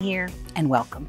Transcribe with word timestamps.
here 0.00 0.28
and 0.54 0.70
welcome. 0.70 1.08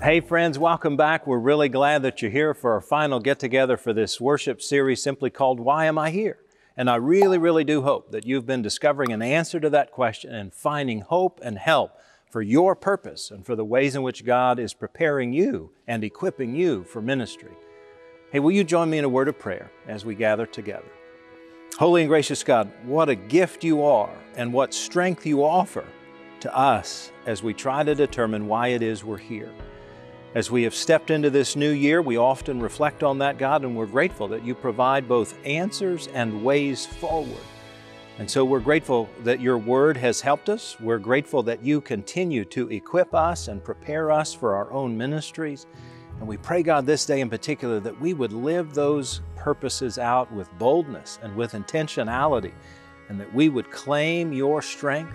Hey, 0.00 0.20
friends, 0.20 0.58
welcome 0.58 0.96
back. 0.96 1.26
We're 1.26 1.36
really 1.36 1.68
glad 1.68 2.00
that 2.04 2.22
you're 2.22 2.30
here 2.30 2.54
for 2.54 2.72
our 2.72 2.80
final 2.80 3.20
get 3.20 3.38
together 3.38 3.76
for 3.76 3.92
this 3.92 4.18
worship 4.18 4.62
series 4.62 5.02
simply 5.02 5.28
called 5.28 5.60
Why 5.60 5.84
Am 5.84 5.98
I 5.98 6.08
Here? 6.08 6.38
And 6.74 6.88
I 6.88 6.96
really, 6.96 7.36
really 7.36 7.64
do 7.64 7.82
hope 7.82 8.12
that 8.12 8.24
you've 8.24 8.46
been 8.46 8.62
discovering 8.62 9.12
an 9.12 9.20
answer 9.20 9.60
to 9.60 9.68
that 9.68 9.92
question 9.92 10.34
and 10.34 10.54
finding 10.54 11.02
hope 11.02 11.38
and 11.42 11.58
help 11.58 11.92
for 12.30 12.40
your 12.40 12.74
purpose 12.74 13.30
and 13.30 13.44
for 13.44 13.54
the 13.54 13.62
ways 13.62 13.94
in 13.94 14.00
which 14.00 14.24
God 14.24 14.58
is 14.58 14.72
preparing 14.72 15.34
you 15.34 15.72
and 15.86 16.02
equipping 16.02 16.54
you 16.54 16.82
for 16.82 17.02
ministry. 17.02 17.52
Hey, 18.32 18.40
will 18.40 18.52
you 18.52 18.64
join 18.64 18.88
me 18.88 18.96
in 18.96 19.04
a 19.04 19.08
word 19.10 19.28
of 19.28 19.38
prayer 19.38 19.70
as 19.86 20.06
we 20.06 20.14
gather 20.14 20.46
together? 20.46 20.88
Holy 21.78 22.00
and 22.00 22.08
gracious 22.08 22.42
God, 22.42 22.72
what 22.86 23.10
a 23.10 23.14
gift 23.14 23.64
you 23.64 23.82
are 23.82 24.16
and 24.34 24.50
what 24.50 24.72
strength 24.72 25.26
you 25.26 25.44
offer 25.44 25.84
to 26.40 26.56
us 26.56 27.12
as 27.26 27.42
we 27.42 27.54
try 27.54 27.82
to 27.82 27.94
determine 27.94 28.46
why 28.46 28.68
it 28.68 28.82
is 28.82 29.04
we're 29.04 29.18
here. 29.18 29.52
As 30.34 30.50
we 30.50 30.62
have 30.64 30.74
stepped 30.74 31.10
into 31.10 31.30
this 31.30 31.56
new 31.56 31.70
year, 31.70 32.02
we 32.02 32.18
often 32.18 32.60
reflect 32.60 33.02
on 33.02 33.18
that, 33.18 33.38
God, 33.38 33.64
and 33.64 33.74
we're 33.74 33.86
grateful 33.86 34.28
that 34.28 34.44
you 34.44 34.54
provide 34.54 35.08
both 35.08 35.34
answers 35.46 36.06
and 36.08 36.44
ways 36.44 36.84
forward. 36.84 37.42
And 38.18 38.30
so 38.30 38.44
we're 38.44 38.60
grateful 38.60 39.08
that 39.24 39.40
your 39.40 39.58
word 39.58 39.96
has 39.96 40.20
helped 40.20 40.48
us. 40.48 40.78
We're 40.80 40.98
grateful 40.98 41.42
that 41.44 41.62
you 41.62 41.80
continue 41.80 42.44
to 42.46 42.68
equip 42.70 43.14
us 43.14 43.48
and 43.48 43.62
prepare 43.62 44.10
us 44.10 44.34
for 44.34 44.56
our 44.56 44.70
own 44.72 44.98
ministries. 44.98 45.66
And 46.18 46.26
we 46.26 46.36
pray, 46.36 46.64
God, 46.64 46.84
this 46.84 47.06
day 47.06 47.20
in 47.20 47.30
particular, 47.30 47.78
that 47.80 48.00
we 48.00 48.14
would 48.14 48.32
live 48.32 48.74
those 48.74 49.20
purposes 49.36 49.98
out 49.98 50.32
with 50.32 50.50
boldness 50.58 51.20
and 51.22 51.34
with 51.36 51.52
intentionality, 51.52 52.52
and 53.08 53.20
that 53.20 53.32
we 53.32 53.48
would 53.48 53.70
claim 53.70 54.32
your 54.32 54.62
strength 54.62 55.14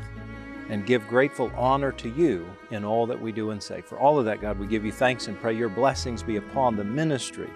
and 0.70 0.86
give 0.86 1.08
grateful 1.08 1.52
honor 1.56 1.92
to 1.92 2.10
you 2.10 2.48
in 2.72 2.86
all 2.86 3.06
that 3.08 3.22
we 3.22 3.32
do 3.32 3.52
and 3.52 3.62
say. 3.62 3.82
For 3.82 4.00
all 4.00 4.18
of 4.18 4.26
that, 4.26 4.42
God, 4.42 4.58
we 4.58 4.68
give 4.68 4.86
you 4.86 4.92
thanks 4.92 5.28
and 5.28 5.40
pray 5.40 5.56
your 5.56 5.70
blessings 5.70 6.24
be 6.24 6.38
upon 6.38 6.76
the 6.76 6.84
ministry 6.84 7.50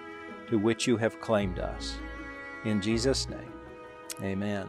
to 0.48 0.58
which 0.58 0.86
you 0.86 0.96
have 0.96 1.20
claimed 1.20 1.58
us. 1.58 1.98
In 2.64 2.80
Jesus' 2.80 3.28
name, 3.28 3.52
amen. 4.22 4.68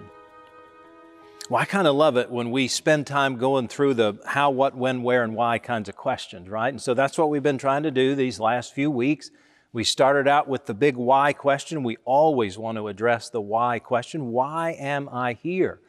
Well, 1.49 1.59
I 1.59 1.65
kind 1.65 1.87
of 1.87 1.95
love 1.95 2.15
it 2.15 2.29
when 2.29 2.51
we 2.51 2.67
spend 2.67 3.07
time 3.07 3.37
going 3.37 3.67
through 3.67 3.95
the 3.95 4.19
how, 4.23 4.51
what, 4.51 4.75
when, 4.75 5.01
where, 5.01 5.23
and 5.23 5.35
why 5.35 5.57
kinds 5.57 5.89
of 5.89 5.95
questions, 5.95 6.47
right? 6.47 6.69
And 6.69 6.81
so 6.81 6.93
that's 6.93 7.17
what 7.17 7.31
we've 7.31 7.41
been 7.41 7.57
trying 7.57 7.83
to 7.83 7.91
do 7.91 8.13
these 8.13 8.39
last 8.39 8.73
few 8.73 8.91
weeks. 8.91 9.31
We 9.73 9.83
started 9.83 10.27
out 10.27 10.47
with 10.47 10.67
the 10.67 10.75
big 10.75 10.95
why 10.95 11.33
question. 11.33 11.81
We 11.81 11.97
always 12.05 12.57
want 12.57 12.77
to 12.77 12.87
address 12.87 13.29
the 13.29 13.41
why 13.41 13.79
question. 13.79 14.31
Why 14.31 14.73
am 14.73 15.09
I 15.09 15.33
here? 15.33 15.79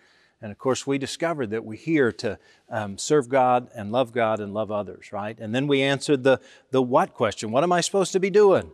And 0.42 0.50
of 0.50 0.58
course, 0.58 0.86
we 0.86 0.96
discovered 0.96 1.50
that 1.50 1.64
we're 1.64 1.74
here 1.78 2.12
to 2.12 2.38
um, 2.70 2.96
serve 2.96 3.28
God 3.28 3.68
and 3.74 3.92
love 3.92 4.12
God 4.12 4.40
and 4.40 4.54
love 4.54 4.70
others, 4.70 5.12
right? 5.12 5.38
And 5.38 5.54
then 5.54 5.66
we 5.66 5.82
answered 5.82 6.22
the, 6.22 6.40
the 6.70 6.82
what 6.82 7.12
question 7.14 7.50
What 7.50 7.64
am 7.64 7.72
I 7.72 7.80
supposed 7.80 8.12
to 8.12 8.20
be 8.20 8.30
doing? 8.30 8.70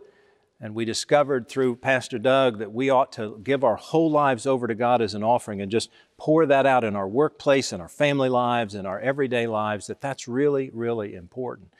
And 0.59 0.73
we 0.73 0.85
discovered 0.85 1.47
through 1.47 1.75
Pastor 1.75 2.17
Doug 2.17 2.57
that 2.59 2.71
we 2.71 2.89
ought 2.89 3.11
to 3.13 3.39
give 3.43 3.63
our 3.63 3.75
whole 3.75 4.09
lives 4.09 4.47
over 4.47 4.67
to 4.67 4.73
God 4.73 5.03
as 5.03 5.13
an 5.13 5.23
offering 5.23 5.61
and 5.61 5.71
just 5.71 5.91
pour 6.17 6.47
that 6.47 6.65
out 6.65 6.83
in 6.83 6.95
our 6.95 7.07
workplace, 7.07 7.71
in 7.71 7.79
our 7.79 7.87
family 7.87 8.29
lives, 8.29 8.73
in 8.73 8.87
our 8.87 8.99
everyday 8.99 9.45
lives, 9.45 9.85
that 9.85 10.01
that's 10.01 10.27
really, 10.27 10.71
really 10.73 11.13
important. 11.13 11.71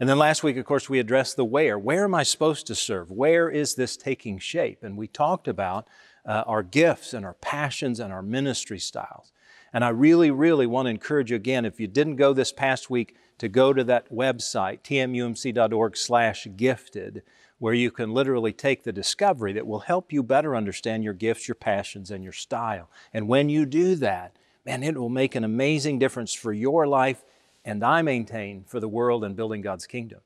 And 0.00 0.08
then 0.08 0.18
last 0.18 0.42
week, 0.42 0.56
of 0.56 0.64
course, 0.64 0.90
we 0.90 0.98
addressed 0.98 1.36
the 1.36 1.44
where. 1.44 1.78
Where 1.78 2.04
am 2.04 2.14
I 2.14 2.24
supposed 2.24 2.66
to 2.66 2.74
serve? 2.74 3.10
Where 3.10 3.48
is 3.48 3.76
this 3.76 3.96
taking 3.96 4.38
shape? 4.38 4.82
And 4.82 4.96
we 4.96 5.06
talked 5.06 5.46
about 5.46 5.88
uh, 6.26 6.44
our 6.46 6.62
gifts 6.62 7.14
and 7.14 7.24
our 7.24 7.34
passions 7.34 8.00
and 8.00 8.12
our 8.12 8.22
ministry 8.22 8.78
styles. 8.78 9.32
And 9.72 9.84
I 9.84 9.88
really, 9.90 10.30
really 10.30 10.66
want 10.66 10.86
to 10.86 10.90
encourage 10.90 11.30
you 11.30 11.36
again, 11.36 11.64
if 11.64 11.78
you 11.78 11.86
didn't 11.86 12.16
go 12.16 12.32
this 12.32 12.52
past 12.52 12.90
week, 12.90 13.16
to 13.38 13.48
go 13.48 13.72
to 13.72 13.84
that 13.84 14.10
website, 14.10 14.80
tmumc.org 14.82 15.96
slash 15.96 16.46
gifted, 16.56 17.22
where 17.58 17.74
you 17.74 17.90
can 17.90 18.12
literally 18.12 18.52
take 18.52 18.84
the 18.84 18.92
discovery 18.92 19.52
that 19.52 19.66
will 19.66 19.80
help 19.80 20.12
you 20.12 20.22
better 20.22 20.56
understand 20.56 21.04
your 21.04 21.12
gifts, 21.12 21.48
your 21.48 21.54
passions, 21.54 22.10
and 22.10 22.24
your 22.24 22.32
style. 22.32 22.90
And 23.12 23.28
when 23.28 23.48
you 23.48 23.66
do 23.66 23.94
that, 23.96 24.36
man, 24.64 24.82
it 24.82 24.96
will 24.96 25.08
make 25.08 25.34
an 25.34 25.44
amazing 25.44 25.98
difference 25.98 26.32
for 26.32 26.52
your 26.52 26.86
life 26.86 27.24
and 27.64 27.82
I 27.82 28.00
maintain 28.02 28.64
for 28.64 28.78
the 28.78 28.88
world 28.88 29.24
and 29.24 29.34
building 29.34 29.60
God's 29.60 29.86
kingdom. 29.86 30.20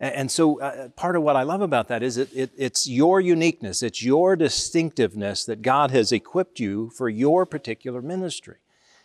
And 0.00 0.30
so, 0.30 0.58
uh, 0.60 0.88
part 0.88 1.14
of 1.14 1.22
what 1.22 1.36
I 1.36 1.42
love 1.42 1.60
about 1.60 1.88
that 1.88 2.02
is 2.02 2.16
it, 2.16 2.30
it, 2.34 2.50
it's 2.56 2.88
your 2.88 3.20
uniqueness, 3.20 3.82
it's 3.82 4.02
your 4.02 4.34
distinctiveness 4.34 5.44
that 5.44 5.60
God 5.60 5.90
has 5.90 6.10
equipped 6.10 6.58
you 6.58 6.88
for 6.88 7.10
your 7.10 7.44
particular 7.44 8.00
ministry. 8.00 8.56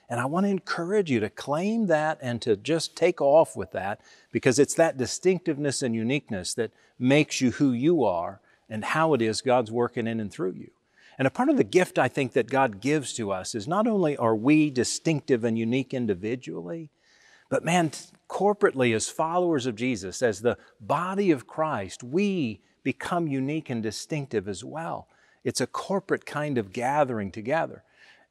And 0.08 0.20
I 0.20 0.26
want 0.26 0.46
to 0.46 0.52
encourage 0.52 1.12
you 1.12 1.20
to 1.20 1.30
claim 1.30 1.88
that 1.88 2.20
and 2.22 2.42
to 2.44 2.56
just 2.56 2.96
take 2.96 3.20
off 3.20 3.58
with 3.58 3.72
that 3.72 4.00
because 4.32 4.58
it's 4.58 4.76
that 4.76 4.98
distinctiveness 4.98 5.82
and 5.82 5.96
uniqueness 5.96 6.54
that 6.54 6.72
makes 6.98 7.42
you 7.42 7.52
who 7.52 7.74
you 7.74 8.04
are 8.06 8.40
and 8.70 8.86
how 8.86 9.14
it 9.14 9.22
is 9.22 9.42
God's 9.42 9.72
working 9.72 10.08
in 10.08 10.20
and 10.20 10.32
through 10.32 10.54
you. 10.54 10.72
And 11.18 11.28
a 11.28 11.32
part 11.32 11.50
of 11.50 11.58
the 11.58 11.64
gift 11.64 11.98
I 11.98 12.08
think 12.08 12.34
that 12.34 12.50
God 12.50 12.82
gives 12.82 13.14
to 13.14 13.32
us 13.32 13.56
is 13.56 13.68
not 13.68 13.88
only 13.88 14.16
are 14.16 14.36
we 14.36 14.70
distinctive 14.70 15.44
and 15.44 15.58
unique 15.58 15.94
individually, 15.94 16.90
but 17.50 17.64
man, 17.64 17.92
corporately, 18.30 18.96
as 18.96 19.10
followers 19.10 19.66
of 19.66 19.76
Jesus, 19.76 20.22
as 20.22 20.42
the 20.42 20.58
body 20.80 21.32
of 21.32 21.48
Christ, 21.48 22.04
we 22.04 22.62
become 22.84 23.28
unique 23.28 23.70
and 23.70 23.84
distinctive 23.84 24.48
as 24.48 24.64
well. 24.64 25.08
It's 25.44 25.62
a 25.62 25.68
corporate 25.68 26.26
kind 26.26 26.58
of 26.58 26.74
gathering 26.74 27.32
together. 27.32 27.84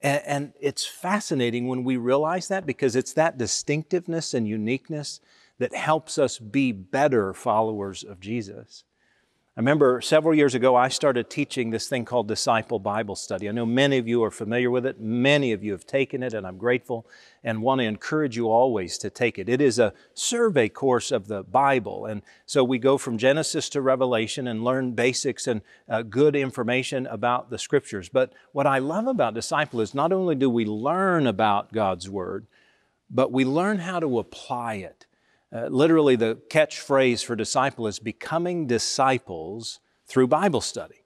And, 0.03 0.23
and, 0.27 0.53
it's 0.61 0.85
fascinating 0.85 1.67
when 1.67 1.83
we 1.85 1.97
realize 1.97 2.49
that 2.49 2.67
because 2.67 2.95
it's 2.95 3.15
that 3.15 3.39
distinctiveness 3.39 4.35
and 4.35 4.47
uniqueness 4.47 5.21
that 5.59 5.75
helps 5.75 6.19
us 6.19 6.39
be 6.39 6.73
better 6.73 7.33
followers 7.33 8.03
of 8.03 8.21
Jesus. 8.21 8.85
I 9.57 9.61
remember 9.61 10.01
several 10.01 10.35
years 10.35 10.57
ago, 10.57 10.75
I 10.75 10.89
started 10.89 11.31
teaching 11.31 11.71
this 11.71 11.87
thing 11.87 12.05
called 12.05 12.27
Disciple 12.27 12.81
Bible 12.81 13.15
Study. 13.15 13.49
I 13.49 13.53
know 13.53 13.65
many 13.65 13.99
of 13.99 14.09
you 14.09 14.25
are 14.25 14.33
familiar 14.33 14.69
with 14.69 14.85
it. 14.85 14.99
Many 14.99 15.53
of 15.53 15.63
you 15.63 15.71
have 15.71 15.87
taken 15.87 16.25
it, 16.25 16.35
and 16.35 16.45
I'm 16.45 16.59
grateful 16.59 17.07
and 17.45 17.63
want 17.63 17.81
to 17.81 17.85
encourage 17.85 18.37
you 18.37 18.51
always 18.51 18.99
to 18.99 19.11
take 19.11 19.39
it. 19.39 19.49
It 19.49 19.61
is 19.61 19.79
a 19.79 19.95
survey 20.13 20.69
course 20.69 21.13
of 21.13 21.29
the 21.29 21.45
Bible. 21.45 22.05
And 22.05 22.23
so 22.47 22.65
we 22.65 22.81
go 22.81 22.99
from 22.99 23.17
Genesis 23.17 23.69
to 23.69 23.81
Revelation 23.81 24.49
and 24.49 24.65
learn 24.65 24.91
basics 24.91 25.47
and 25.47 25.63
uh, 25.89 26.03
good 26.03 26.35
information 26.35 27.07
about 27.07 27.51
the 27.51 27.59
Scriptures. 27.59 28.09
But 28.09 28.33
what 28.51 28.67
I 28.67 28.81
love 28.81 29.07
about 29.07 29.35
Disciple 29.35 29.81
is 29.81 29.95
not 29.95 30.13
only 30.13 30.35
do 30.35 30.51
we 30.51 30.65
learn 30.65 31.29
about 31.29 31.73
God's 31.73 32.11
Word, 32.11 32.49
but 33.09 33.31
we 33.31 33.45
learn 33.45 33.79
how 33.79 34.01
to 34.01 34.19
apply 34.19 34.75
it. 34.75 35.07
Uh, 35.55 35.69
literally, 35.69 36.17
the 36.17 36.37
catchphrase 36.51 37.25
for 37.25 37.37
disciple 37.37 37.87
is 37.87 38.01
becoming 38.01 38.67
disciples 38.67 39.79
through 40.07 40.27
Bible 40.27 40.61
study. 40.61 41.05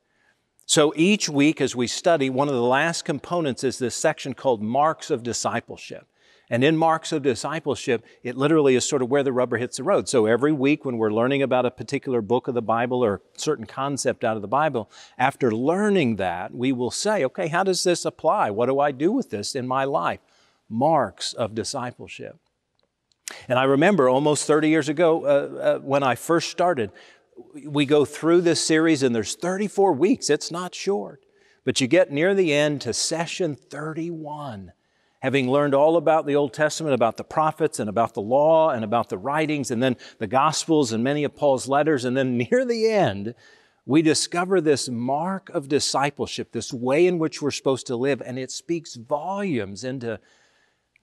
So 0.65 0.93
each 0.97 1.29
week, 1.29 1.61
as 1.61 1.77
we 1.77 1.87
study, 1.87 2.31
one 2.31 2.49
of 2.49 2.55
the 2.55 2.63
last 2.63 3.05
components 3.05 3.63
is 3.63 3.79
this 3.79 3.95
section 3.95 4.33
called 4.33 4.63
Marks 4.63 5.11
of 5.11 5.23
Discipleship. 5.23 6.07
And 6.51 6.65
in 6.65 6.79
Marks 6.79 7.13
of 7.13 7.23
Discipleship, 7.23 8.05
it 8.23 8.39
literally 8.39 8.75
is 8.75 8.89
sort 8.89 9.03
of 9.03 9.11
where 9.11 9.23
the 9.23 9.35
rubber 9.35 9.59
hits 9.59 9.77
the 9.77 9.83
road. 9.83 10.09
So 10.09 10.25
every 10.25 10.53
week 10.53 10.83
when 10.83 10.97
we're 10.97 11.13
learning 11.13 11.43
about 11.43 11.67
a 11.67 11.71
particular 11.71 12.23
book 12.23 12.49
of 12.49 12.55
the 12.55 12.63
Bible 12.63 13.05
or 13.05 13.21
certain 13.37 13.67
concept 13.67 14.25
out 14.25 14.37
of 14.37 14.43
the 14.43 14.49
Bible, 14.49 14.91
after 15.19 15.51
learning 15.51 16.17
that, 16.17 16.55
we 16.55 16.73
will 16.73 16.91
say, 16.91 17.23
okay, 17.25 17.49
how 17.49 17.65
does 17.65 17.85
this 17.85 18.07
apply? 18.07 18.51
What 18.51 18.67
do 18.67 18.81
I 18.81 18.93
do 18.93 19.13
with 19.13 19.29
this 19.29 19.55
in 19.55 19.69
my 19.69 19.85
life? 19.85 20.21
Marks 20.71 21.35
of 21.35 21.55
discipleship. 21.55 22.39
And 23.49 23.59
I 23.59 23.65
remember 23.65 24.09
almost 24.09 24.47
30 24.47 24.69
years 24.69 24.89
ago 24.89 25.25
uh, 25.25 25.29
uh, 25.29 25.79
when 25.81 26.03
I 26.03 26.15
first 26.15 26.51
started, 26.51 26.91
we 27.65 27.87
go 27.87 28.05
through 28.05 28.43
this 28.43 28.65
series 28.65 29.03
and 29.03 29.15
there's 29.15 29.35
34 29.35 29.93
weeks. 29.93 30.31
It's 30.31 30.51
not 30.51 30.75
short. 30.75 31.25
But 31.65 31.81
you 31.81 31.87
get 31.87 32.11
near 32.11 32.35
the 32.35 32.53
end 32.53 32.81
to 32.83 32.95
session 32.95 33.55
31, 33.55 34.73
having 35.21 35.51
learned 35.51 35.75
all 35.75 35.97
about 35.97 36.27
the 36.27 36.37
Old 36.37 36.55
Testament, 36.55 36.95
about 36.95 37.17
the 37.17 37.25
prophets 37.25 37.79
and 37.79 37.91
about 37.91 38.15
the 38.15 38.23
law 38.23 38.71
and 38.71 38.85
about 38.85 39.09
the 39.09 39.19
writings 39.19 39.71
and 39.71 39.83
then 39.83 39.97
the 40.19 40.27
Gospels 40.27 40.93
and 40.93 41.05
many 41.05 41.25
of 41.25 41.37
Paul's 41.37 41.69
letters. 41.69 42.05
And 42.05 42.17
then 42.17 42.39
near 42.51 42.65
the 42.65 42.89
end, 42.89 43.35
we 43.85 44.03
discover 44.03 44.61
this 44.61 44.89
mark 44.89 45.49
of 45.51 45.69
discipleship, 45.69 46.53
this 46.53 46.73
way 46.73 47.07
in 47.07 47.19
which 47.19 47.41
we're 47.41 47.51
supposed 47.51 47.87
to 47.87 47.97
live, 47.97 48.23
and 48.25 48.39
it 48.39 48.51
speaks 48.51 48.95
volumes 48.97 49.83
into 49.83 50.21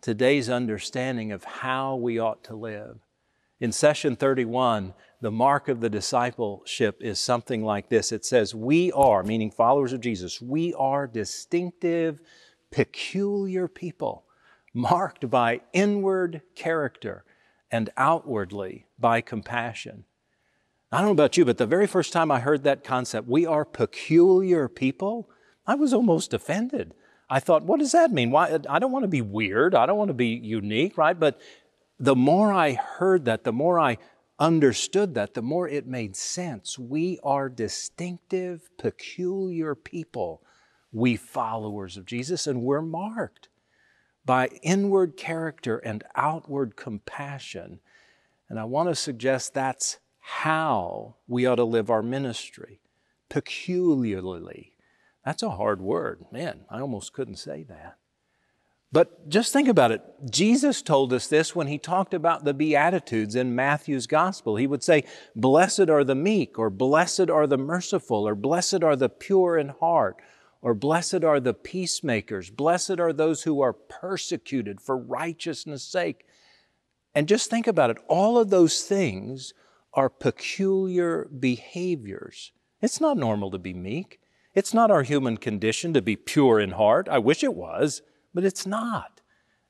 today's 0.05 0.51
understanding 0.51 1.31
of 1.31 1.43
how 1.43 1.95
we 1.95 2.19
ought 2.19 2.43
to 2.43 2.55
live. 2.55 2.99
In 3.59 3.71
session 3.71 4.15
31, 4.15 4.93
the 5.19 5.31
mark 5.31 5.67
of 5.67 5.79
the 5.79 5.89
discipleship 5.89 6.97
is 7.01 7.19
something 7.19 7.63
like 7.63 7.89
this 7.89 8.11
it 8.11 8.23
says, 8.23 8.53
We 8.53 8.91
are, 8.91 9.23
meaning 9.23 9.49
followers 9.49 9.93
of 9.93 10.01
Jesus, 10.01 10.39
we 10.39 10.75
are 10.75 11.07
distinctive, 11.07 12.19
peculiar 12.69 13.67
people, 13.67 14.25
marked 14.75 15.27
by 15.27 15.61
inward 15.73 16.43
character 16.53 17.25
and 17.71 17.89
outwardly 17.97 18.85
by 18.99 19.21
compassion. 19.21 20.03
I 20.91 20.97
don't 20.97 21.07
know 21.07 21.13
about 21.13 21.35
you, 21.35 21.45
but 21.45 21.57
the 21.57 21.65
very 21.65 21.87
first 21.87 22.13
time 22.13 22.29
I 22.29 22.41
heard 22.41 22.63
that 22.63 22.83
concept, 22.83 23.27
we 23.27 23.47
are 23.47 23.65
peculiar 23.65 24.69
people, 24.69 25.31
I 25.65 25.73
was 25.73 25.95
almost 25.95 26.31
offended. 26.31 26.93
I 27.29 27.39
thought, 27.39 27.63
what 27.63 27.79
does 27.79 27.93
that 27.93 28.11
mean? 28.11 28.31
Why? 28.31 28.59
I 28.69 28.79
don't 28.79 28.91
want 28.91 29.03
to 29.03 29.09
be 29.09 29.21
weird. 29.21 29.73
I 29.73 29.85
don't 29.85 29.97
want 29.97 30.09
to 30.09 30.13
be 30.13 30.27
unique, 30.27 30.97
right? 30.97 31.19
But 31.19 31.41
the 31.99 32.15
more 32.15 32.53
I 32.53 32.73
heard 32.73 33.25
that, 33.25 33.43
the 33.43 33.53
more 33.53 33.79
I 33.79 33.97
understood 34.37 35.15
that, 35.15 35.33
the 35.33 35.41
more 35.41 35.67
it 35.67 35.87
made 35.87 36.15
sense. 36.15 36.77
We 36.77 37.19
are 37.23 37.49
distinctive, 37.49 38.69
peculiar 38.77 39.75
people, 39.75 40.41
we 40.91 41.15
followers 41.15 41.97
of 41.97 42.05
Jesus, 42.05 42.45
and 42.45 42.61
we're 42.61 42.81
marked 42.81 43.49
by 44.25 44.47
inward 44.61 45.17
character 45.17 45.77
and 45.77 46.03
outward 46.15 46.75
compassion. 46.75 47.79
And 48.49 48.59
I 48.59 48.65
want 48.65 48.89
to 48.89 48.95
suggest 48.95 49.53
that's 49.53 49.97
how 50.19 51.15
we 51.27 51.45
ought 51.45 51.55
to 51.55 51.63
live 51.63 51.89
our 51.89 52.03
ministry, 52.03 52.81
peculiarly. 53.29 54.74
That's 55.25 55.43
a 55.43 55.49
hard 55.49 55.81
word. 55.81 56.25
Man, 56.31 56.61
I 56.69 56.79
almost 56.79 57.13
couldn't 57.13 57.37
say 57.37 57.63
that. 57.63 57.97
But 58.91 59.27
just 59.27 59.51
think 59.51 59.67
about 59.67 59.91
it. 59.91 60.01
Jesus 60.29 60.81
told 60.81 61.11
us 61.11 61.27
this 61.27 61.55
when 61.55 61.67
he 61.67 61.77
talked 61.77 62.13
about 62.13 62.45
the 62.45 62.53
Beatitudes 62.53 63.35
in 63.35 63.55
Matthew's 63.55 64.07
Gospel. 64.07 64.55
He 64.55 64.67
would 64.67 64.83
say, 64.83 65.03
Blessed 65.35 65.89
are 65.89 66.03
the 66.03 66.15
meek, 66.15 66.57
or 66.57 66.69
blessed 66.69 67.29
are 67.29 67.47
the 67.47 67.57
merciful, 67.57 68.25
or 68.27 68.35
blessed 68.35 68.83
are 68.83 68.95
the 68.95 69.09
pure 69.09 69.57
in 69.57 69.69
heart, 69.69 70.17
or 70.61 70.73
blessed 70.73 71.23
are 71.23 71.39
the 71.39 71.53
peacemakers, 71.53 72.49
blessed 72.49 72.99
are 72.99 73.11
those 73.11 73.43
who 73.43 73.59
are 73.59 73.73
persecuted 73.73 74.79
for 74.79 74.95
righteousness' 74.95 75.83
sake. 75.83 76.25
And 77.13 77.27
just 77.27 77.49
think 77.49 77.67
about 77.67 77.89
it. 77.89 77.97
All 78.07 78.37
of 78.37 78.49
those 78.49 78.83
things 78.83 79.53
are 79.93 80.09
peculiar 80.09 81.25
behaviors. 81.25 82.51
It's 82.81 83.01
not 83.01 83.17
normal 83.17 83.51
to 83.51 83.57
be 83.57 83.73
meek. 83.73 84.19
It's 84.55 84.73
not 84.73 84.89
our 84.89 85.03
human 85.03 85.37
condition 85.37 85.93
to 85.93 86.01
be 86.01 86.15
pure 86.15 86.59
in 86.59 86.71
heart. 86.71 87.07
I 87.09 87.19
wish 87.19 87.43
it 87.43 87.53
was 87.53 88.01
but 88.35 88.43
it's 88.43 88.67
not. 88.67 89.21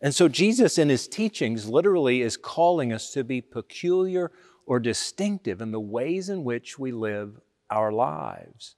And 0.01 0.13
so 0.13 0.27
Jesus 0.27 0.77
in 0.77 0.89
his 0.89 1.07
teachings 1.07 1.69
literally 1.69 2.21
is 2.21 2.35
calling 2.35 2.91
us 2.91 3.11
to 3.11 3.23
be 3.23 3.39
peculiar 3.39 4.31
or 4.65 4.79
distinctive 4.79 5.61
in 5.61 5.71
the 5.71 5.79
ways 5.79 6.27
in 6.27 6.43
which 6.43 6.77
we 6.77 6.91
live 6.91 7.39
our 7.69 7.91
lives. 7.91 8.75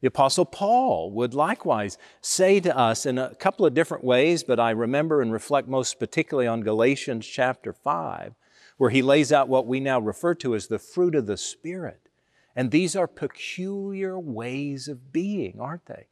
The 0.00 0.08
Apostle 0.08 0.44
Paul 0.44 1.10
would 1.12 1.34
likewise 1.34 1.98
say 2.20 2.60
to 2.60 2.76
us 2.76 3.04
in 3.04 3.18
a 3.18 3.34
couple 3.34 3.66
of 3.66 3.74
different 3.74 4.04
ways, 4.04 4.44
but 4.44 4.60
I 4.60 4.70
remember 4.70 5.20
and 5.20 5.32
reflect 5.32 5.68
most 5.68 5.98
particularly 5.98 6.46
on 6.46 6.60
Galatians 6.60 7.26
chapter 7.26 7.72
5, 7.72 8.34
where 8.76 8.90
he 8.90 9.02
lays 9.02 9.32
out 9.32 9.48
what 9.48 9.66
we 9.66 9.80
now 9.80 9.98
refer 9.98 10.34
to 10.36 10.54
as 10.54 10.68
the 10.68 10.78
fruit 10.78 11.14
of 11.14 11.26
the 11.26 11.36
Spirit. 11.36 12.05
And 12.56 12.70
these 12.70 12.96
are 12.96 13.06
peculiar 13.06 14.18
ways 14.18 14.88
of 14.88 15.12
being, 15.12 15.60
aren't 15.60 15.84
they? 15.84 16.06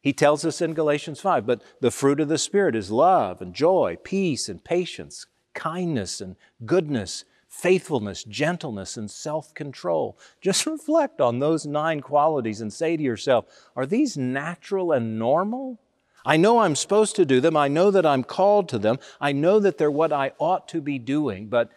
He 0.00 0.12
tells 0.12 0.46
us 0.46 0.62
in 0.62 0.72
Galatians 0.72 1.20
5, 1.20 1.44
but 1.44 1.62
the 1.80 1.90
fruit 1.90 2.20
of 2.20 2.28
the 2.28 2.38
Spirit 2.38 2.74
is 2.74 2.90
love 2.90 3.42
and 3.42 3.52
joy, 3.52 3.98
peace 4.02 4.48
and 4.48 4.64
patience, 4.64 5.26
kindness 5.52 6.20
and 6.20 6.36
goodness, 6.64 7.24
faithfulness, 7.48 8.24
gentleness, 8.24 8.96
and 8.96 9.10
self 9.10 9.52
control. 9.52 10.16
Just 10.40 10.64
reflect 10.64 11.20
on 11.20 11.38
those 11.40 11.66
nine 11.66 12.00
qualities 12.00 12.60
and 12.60 12.72
say 12.72 12.96
to 12.96 13.02
yourself, 13.02 13.44
are 13.76 13.84
these 13.84 14.16
natural 14.16 14.92
and 14.92 15.18
normal? 15.18 15.80
I 16.24 16.36
know 16.36 16.60
I'm 16.60 16.76
supposed 16.76 17.16
to 17.16 17.24
do 17.24 17.40
them. 17.40 17.56
I 17.56 17.68
know 17.68 17.90
that 17.90 18.06
I'm 18.06 18.24
called 18.24 18.68
to 18.70 18.78
them. 18.78 18.98
I 19.20 19.32
know 19.32 19.58
that 19.58 19.78
they're 19.78 19.90
what 19.90 20.12
I 20.12 20.32
ought 20.38 20.68
to 20.68 20.80
be 20.80 20.98
doing, 20.98 21.48
but 21.48 21.70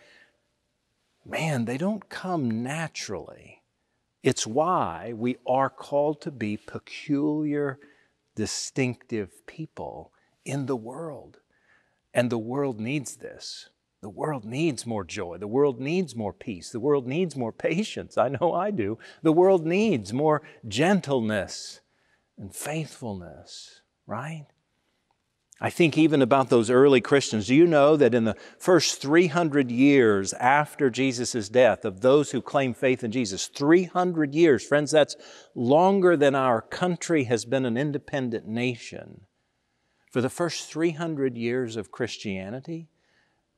man, 1.25 1.65
they 1.65 1.77
don't 1.77 2.09
come 2.09 2.61
naturally. 2.61 3.52
It's 4.23 4.47
why 4.47 5.13
we 5.15 5.35
are 5.45 5.69
called 5.69 6.21
to 6.21 6.31
be 6.31 6.55
peculiar 6.55 7.79
distinctive 8.35 9.45
people 9.45 10.13
in 10.45 10.65
the 10.65 10.77
world. 10.77 11.39
And 12.13 12.29
the 12.29 12.37
world 12.37 12.79
needs 12.79 13.17
this. 13.17 13.69
The 14.01 14.09
world 14.09 14.45
needs 14.45 14.85
more 14.85 15.03
joy. 15.03 15.37
The 15.37 15.47
world 15.47 15.79
needs 15.79 16.15
more 16.15 16.33
peace. 16.33 16.71
The 16.71 16.79
world 16.79 17.07
needs 17.07 17.35
more 17.35 17.51
patience. 17.51 18.17
I 18.17 18.29
know 18.29 18.53
I 18.53 18.71
do. 18.71 18.97
The 19.21 19.31
world 19.31 19.65
needs 19.65 20.13
more 20.13 20.41
gentleness 20.67 21.81
and 22.37 22.53
faithfulness, 22.53 23.81
right? 24.07 24.47
I 25.61 25.69
think 25.69 25.97
even 25.97 26.21
about 26.21 26.49
those 26.49 26.69
early 26.69 26.99
Christians. 26.99 27.47
Do 27.47 27.55
you 27.55 27.65
know 27.65 27.95
that 27.95 28.13
in 28.13 28.25
the 28.25 28.35
first 28.57 29.01
300 29.01 29.71
years 29.71 30.33
after 30.33 30.89
Jesus' 30.89 31.47
death, 31.47 31.85
of 31.85 32.01
those 32.01 32.31
who 32.31 32.41
claim 32.41 32.73
faith 32.73 33.03
in 33.03 33.11
Jesus, 33.11 33.47
300 33.47 34.35
years, 34.35 34.65
friends, 34.65 34.91
that's 34.91 35.15
longer 35.55 36.17
than 36.17 36.35
our 36.35 36.61
country 36.61 37.25
has 37.25 37.45
been 37.45 37.65
an 37.65 37.77
independent 37.77 38.47
nation. 38.47 39.21
For 40.11 40.21
the 40.21 40.29
first 40.29 40.69
300 40.69 41.37
years 41.37 41.75
of 41.75 41.91
Christianity, 41.91 42.89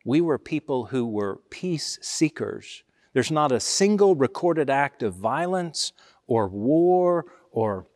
we 0.05 0.21
were 0.21 0.37
people 0.37 0.85
who 0.85 1.07
were 1.07 1.41
peace 1.49 1.97
seekers. 2.01 2.83
There's 3.13 3.31
not 3.31 3.51
a 3.51 3.59
single 3.59 4.15
recorded 4.15 4.69
act 4.69 5.01
of 5.01 5.15
violence 5.15 5.91
or 6.27 6.47
war 6.47 7.25
or 7.51 7.87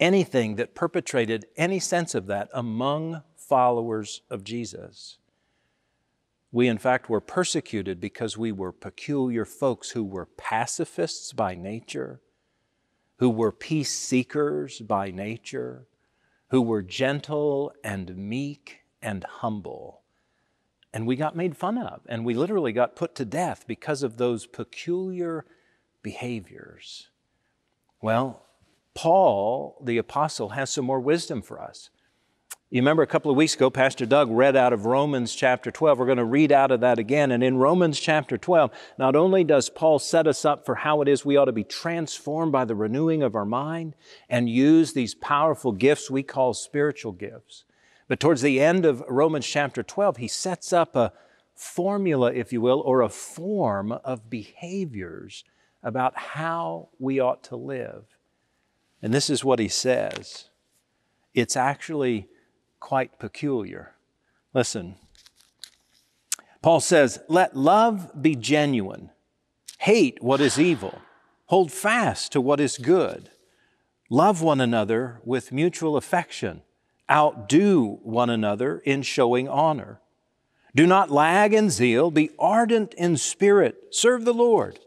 anything 0.00 0.56
that 0.56 0.74
perpetrated 0.74 1.46
any 1.56 1.78
sense 1.78 2.14
of 2.14 2.26
that 2.26 2.48
among 2.52 3.22
followers 3.48 4.22
of 4.30 4.44
Jesus. 4.44 5.18
We, 6.52 6.68
in 6.68 6.78
fact, 6.78 7.08
were 7.08 7.20
persecuted 7.20 8.00
because 8.00 8.38
we 8.38 8.52
were 8.52 8.72
peculiar 8.72 9.44
folks 9.44 9.90
who 9.90 10.04
were 10.04 10.26
pacifists 10.26 11.32
by 11.32 11.54
nature, 11.54 12.20
who 13.18 13.28
were 13.28 13.52
peace 13.52 13.92
seekers 13.92 14.80
by 14.80 15.10
nature, 15.10 15.86
who 16.48 16.62
were 16.62 16.82
gentle 16.82 17.72
and 17.82 18.16
meek 18.16 18.80
and 19.02 19.24
humble. 19.24 20.02
And 20.92 21.06
we 21.06 21.16
got 21.16 21.36
made 21.36 21.56
fun 21.56 21.76
of, 21.76 22.00
and 22.08 22.24
we 22.24 22.34
literally 22.34 22.72
got 22.72 22.96
put 22.96 23.14
to 23.16 23.24
death 23.24 23.66
because 23.66 24.02
of 24.02 24.16
those 24.16 24.46
peculiar 24.46 25.44
behaviors. 26.02 27.08
Well, 28.00 28.46
Paul, 28.94 29.76
the 29.84 29.98
apostle, 29.98 30.50
has 30.50 30.70
some 30.70 30.86
more 30.86 31.00
wisdom 31.00 31.42
for 31.42 31.60
us. 31.60 31.90
You 32.68 32.80
remember 32.80 33.04
a 33.04 33.06
couple 33.06 33.30
of 33.30 33.36
weeks 33.36 33.54
ago, 33.54 33.70
Pastor 33.70 34.06
Doug 34.06 34.28
read 34.28 34.56
out 34.56 34.72
of 34.72 34.86
Romans 34.86 35.36
chapter 35.36 35.70
12. 35.70 36.00
We're 36.00 36.06
going 36.06 36.18
to 36.18 36.24
read 36.24 36.50
out 36.50 36.72
of 36.72 36.80
that 36.80 36.98
again. 36.98 37.30
And 37.30 37.44
in 37.44 37.58
Romans 37.58 38.00
chapter 38.00 38.36
12, 38.36 38.72
not 38.98 39.14
only 39.14 39.44
does 39.44 39.70
Paul 39.70 40.00
set 40.00 40.26
us 40.26 40.44
up 40.44 40.66
for 40.66 40.74
how 40.74 41.00
it 41.00 41.06
is 41.06 41.24
we 41.24 41.36
ought 41.36 41.44
to 41.44 41.52
be 41.52 41.62
transformed 41.62 42.50
by 42.50 42.64
the 42.64 42.74
renewing 42.74 43.22
of 43.22 43.36
our 43.36 43.44
mind 43.44 43.94
and 44.28 44.50
use 44.50 44.94
these 44.94 45.14
powerful 45.14 45.70
gifts 45.70 46.10
we 46.10 46.24
call 46.24 46.54
spiritual 46.54 47.12
gifts, 47.12 47.62
but 48.08 48.18
towards 48.18 48.42
the 48.42 48.60
end 48.60 48.84
of 48.84 49.00
Romans 49.08 49.46
chapter 49.46 49.84
12, 49.84 50.16
he 50.16 50.26
sets 50.26 50.72
up 50.72 50.96
a 50.96 51.12
formula, 51.54 52.32
if 52.32 52.52
you 52.52 52.60
will, 52.60 52.80
or 52.80 53.00
a 53.00 53.08
form 53.08 53.92
of 53.92 54.28
behaviors 54.28 55.44
about 55.84 56.18
how 56.18 56.88
we 56.98 57.20
ought 57.20 57.44
to 57.44 57.54
live. 57.54 58.06
And 59.00 59.14
this 59.14 59.30
is 59.30 59.44
what 59.44 59.60
he 59.60 59.68
says 59.68 60.50
it's 61.32 61.54
actually 61.54 62.28
quite 62.80 63.18
peculiar. 63.18 63.94
Listen, 64.54 64.96
Paul 66.62 66.80
says, 66.80 67.20
Let 67.28 67.56
love 67.56 68.10
be 68.20 68.34
genuine, 68.34 69.10
hate 69.78 70.22
what 70.22 70.40
is 70.40 70.58
evil, 70.58 71.00
hold 71.46 71.70
fast 71.70 72.32
to 72.32 72.40
what 72.40 72.60
is 72.60 72.78
good, 72.78 73.30
love 74.10 74.42
one 74.42 74.60
another 74.60 75.20
with 75.24 75.52
mutual 75.52 75.96
affection, 75.96 76.62
outdo 77.10 78.00
one 78.02 78.30
another 78.30 78.78
in 78.78 79.02
showing 79.02 79.48
honor. 79.48 80.00
Do 80.74 80.86
not 80.86 81.10
lag 81.10 81.54
in 81.54 81.70
zeal, 81.70 82.10
be 82.10 82.30
ardent 82.38 82.94
in 82.94 83.16
spirit, 83.16 83.94
serve 83.94 84.24
the 84.24 84.34
Lord. 84.34 84.78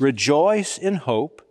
Rejoice 0.00 0.78
in 0.78 0.94
hope, 0.94 1.42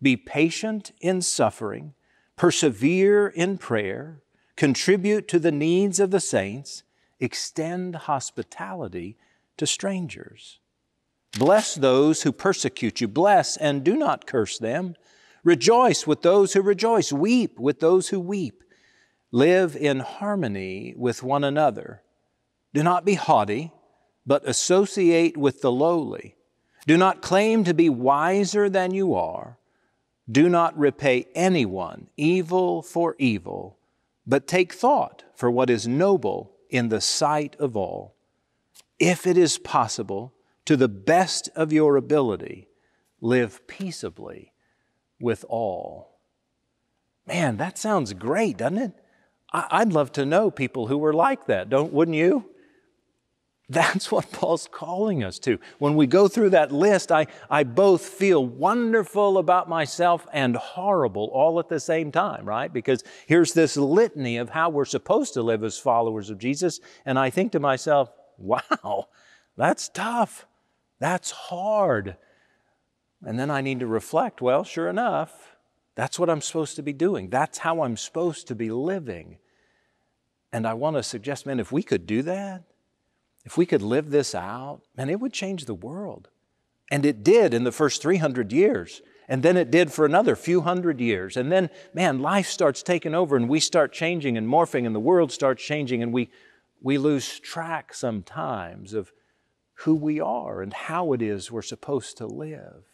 be 0.00 0.16
patient 0.16 0.92
in 1.00 1.20
suffering, 1.20 1.94
persevere 2.36 3.28
in 3.28 3.58
prayer 3.58 4.22
contribute 4.58 5.28
to 5.28 5.38
the 5.38 5.52
needs 5.52 6.00
of 6.00 6.10
the 6.10 6.18
saints, 6.18 6.82
extend 7.20 7.94
hospitality 7.94 9.16
to 9.56 9.64
strangers. 9.64 10.58
Bless 11.38 11.76
those 11.76 12.22
who 12.22 12.32
persecute 12.32 13.00
you, 13.00 13.06
bless 13.06 13.56
and 13.56 13.84
do 13.84 13.96
not 13.96 14.26
curse 14.26 14.58
them. 14.58 14.96
Rejoice 15.44 16.08
with 16.08 16.22
those 16.22 16.52
who 16.52 16.60
rejoice, 16.60 17.12
weep 17.12 17.60
with 17.60 17.78
those 17.78 18.08
who 18.08 18.18
weep. 18.18 18.64
Live 19.30 19.76
in 19.76 20.00
harmony 20.00 20.92
with 20.96 21.22
one 21.22 21.44
another. 21.44 22.02
Do 22.74 22.82
not 22.82 23.04
be 23.04 23.14
haughty, 23.14 23.70
but 24.26 24.48
associate 24.48 25.36
with 25.36 25.60
the 25.60 25.70
lowly. 25.70 26.34
Do 26.84 26.96
not 26.96 27.22
claim 27.22 27.62
to 27.62 27.74
be 27.74 27.88
wiser 27.88 28.68
than 28.68 28.92
you 28.92 29.14
are. 29.14 29.56
Do 30.28 30.48
not 30.48 30.76
repay 30.76 31.28
anyone 31.36 32.08
evil 32.16 32.82
for 32.82 33.14
evil 33.20 33.77
but 34.28 34.46
take 34.46 34.74
thought 34.74 35.24
for 35.34 35.50
what 35.50 35.70
is 35.70 35.88
noble 35.88 36.52
in 36.68 36.90
the 36.90 37.00
sight 37.00 37.56
of 37.58 37.76
all. 37.76 38.14
If 38.98 39.26
it 39.26 39.38
is 39.38 39.56
possible, 39.56 40.34
to 40.66 40.76
the 40.76 40.88
best 40.88 41.48
of 41.56 41.72
your 41.72 41.96
ability, 41.96 42.68
live 43.22 43.66
peaceably 43.66 44.52
with 45.18 45.46
all. 45.48 46.18
Man, 47.26 47.56
that 47.56 47.78
sounds 47.78 48.12
great, 48.12 48.58
doesn't 48.58 48.78
it? 48.78 48.92
I'd 49.50 49.94
love 49.94 50.12
to 50.12 50.26
know 50.26 50.50
people 50.50 50.88
who 50.88 50.98
were 50.98 51.14
like 51.14 51.46
that, 51.46 51.70
don't, 51.70 51.90
wouldn't 51.90 52.18
you? 52.18 52.50
That's 53.70 54.10
what 54.10 54.32
Paul's 54.32 54.66
calling 54.70 55.22
us 55.22 55.38
to. 55.40 55.58
When 55.78 55.94
we 55.94 56.06
go 56.06 56.26
through 56.26 56.50
that 56.50 56.72
list, 56.72 57.12
I, 57.12 57.26
I 57.50 57.64
both 57.64 58.00
feel 58.02 58.44
wonderful 58.44 59.36
about 59.36 59.68
myself 59.68 60.26
and 60.32 60.56
horrible 60.56 61.26
all 61.34 61.60
at 61.60 61.68
the 61.68 61.78
same 61.78 62.10
time, 62.10 62.46
right? 62.46 62.72
Because 62.72 63.04
here's 63.26 63.52
this 63.52 63.76
litany 63.76 64.38
of 64.38 64.48
how 64.48 64.70
we're 64.70 64.86
supposed 64.86 65.34
to 65.34 65.42
live 65.42 65.62
as 65.64 65.78
followers 65.78 66.30
of 66.30 66.38
Jesus. 66.38 66.80
And 67.04 67.18
I 67.18 67.28
think 67.28 67.52
to 67.52 67.60
myself, 67.60 68.10
wow, 68.38 69.08
that's 69.56 69.90
tough. 69.90 70.46
That's 70.98 71.30
hard. 71.30 72.16
And 73.22 73.38
then 73.38 73.50
I 73.50 73.60
need 73.60 73.80
to 73.80 73.86
reflect 73.86 74.40
well, 74.40 74.64
sure 74.64 74.88
enough, 74.88 75.56
that's 75.94 76.18
what 76.18 76.30
I'm 76.30 76.40
supposed 76.40 76.76
to 76.76 76.82
be 76.82 76.94
doing. 76.94 77.28
That's 77.28 77.58
how 77.58 77.82
I'm 77.82 77.98
supposed 77.98 78.46
to 78.48 78.54
be 78.54 78.70
living. 78.70 79.36
And 80.52 80.66
I 80.66 80.72
want 80.72 80.96
to 80.96 81.02
suggest, 81.02 81.44
man, 81.44 81.60
if 81.60 81.70
we 81.70 81.82
could 81.82 82.06
do 82.06 82.22
that, 82.22 82.62
if 83.48 83.56
we 83.56 83.64
could 83.64 83.80
live 83.80 84.10
this 84.10 84.34
out, 84.34 84.82
man, 84.94 85.08
it 85.08 85.20
would 85.20 85.32
change 85.32 85.64
the 85.64 85.72
world. 85.72 86.28
And 86.90 87.06
it 87.06 87.24
did 87.24 87.54
in 87.54 87.64
the 87.64 87.72
first 87.72 88.02
300 88.02 88.52
years. 88.52 89.00
And 89.26 89.42
then 89.42 89.56
it 89.56 89.70
did 89.70 89.90
for 89.90 90.04
another 90.04 90.36
few 90.36 90.60
hundred 90.60 91.00
years. 91.00 91.34
And 91.34 91.50
then, 91.50 91.70
man, 91.94 92.20
life 92.20 92.46
starts 92.46 92.82
taking 92.82 93.14
over 93.14 93.36
and 93.36 93.48
we 93.48 93.58
start 93.58 93.90
changing 93.90 94.36
and 94.36 94.46
morphing 94.46 94.84
and 94.84 94.94
the 94.94 95.00
world 95.00 95.32
starts 95.32 95.64
changing 95.64 96.02
and 96.02 96.12
we, 96.12 96.28
we 96.82 96.98
lose 96.98 97.40
track 97.40 97.94
sometimes 97.94 98.92
of 98.92 99.12
who 99.76 99.94
we 99.94 100.20
are 100.20 100.60
and 100.60 100.74
how 100.74 101.14
it 101.14 101.22
is 101.22 101.50
we're 101.50 101.62
supposed 101.62 102.18
to 102.18 102.26
live. 102.26 102.84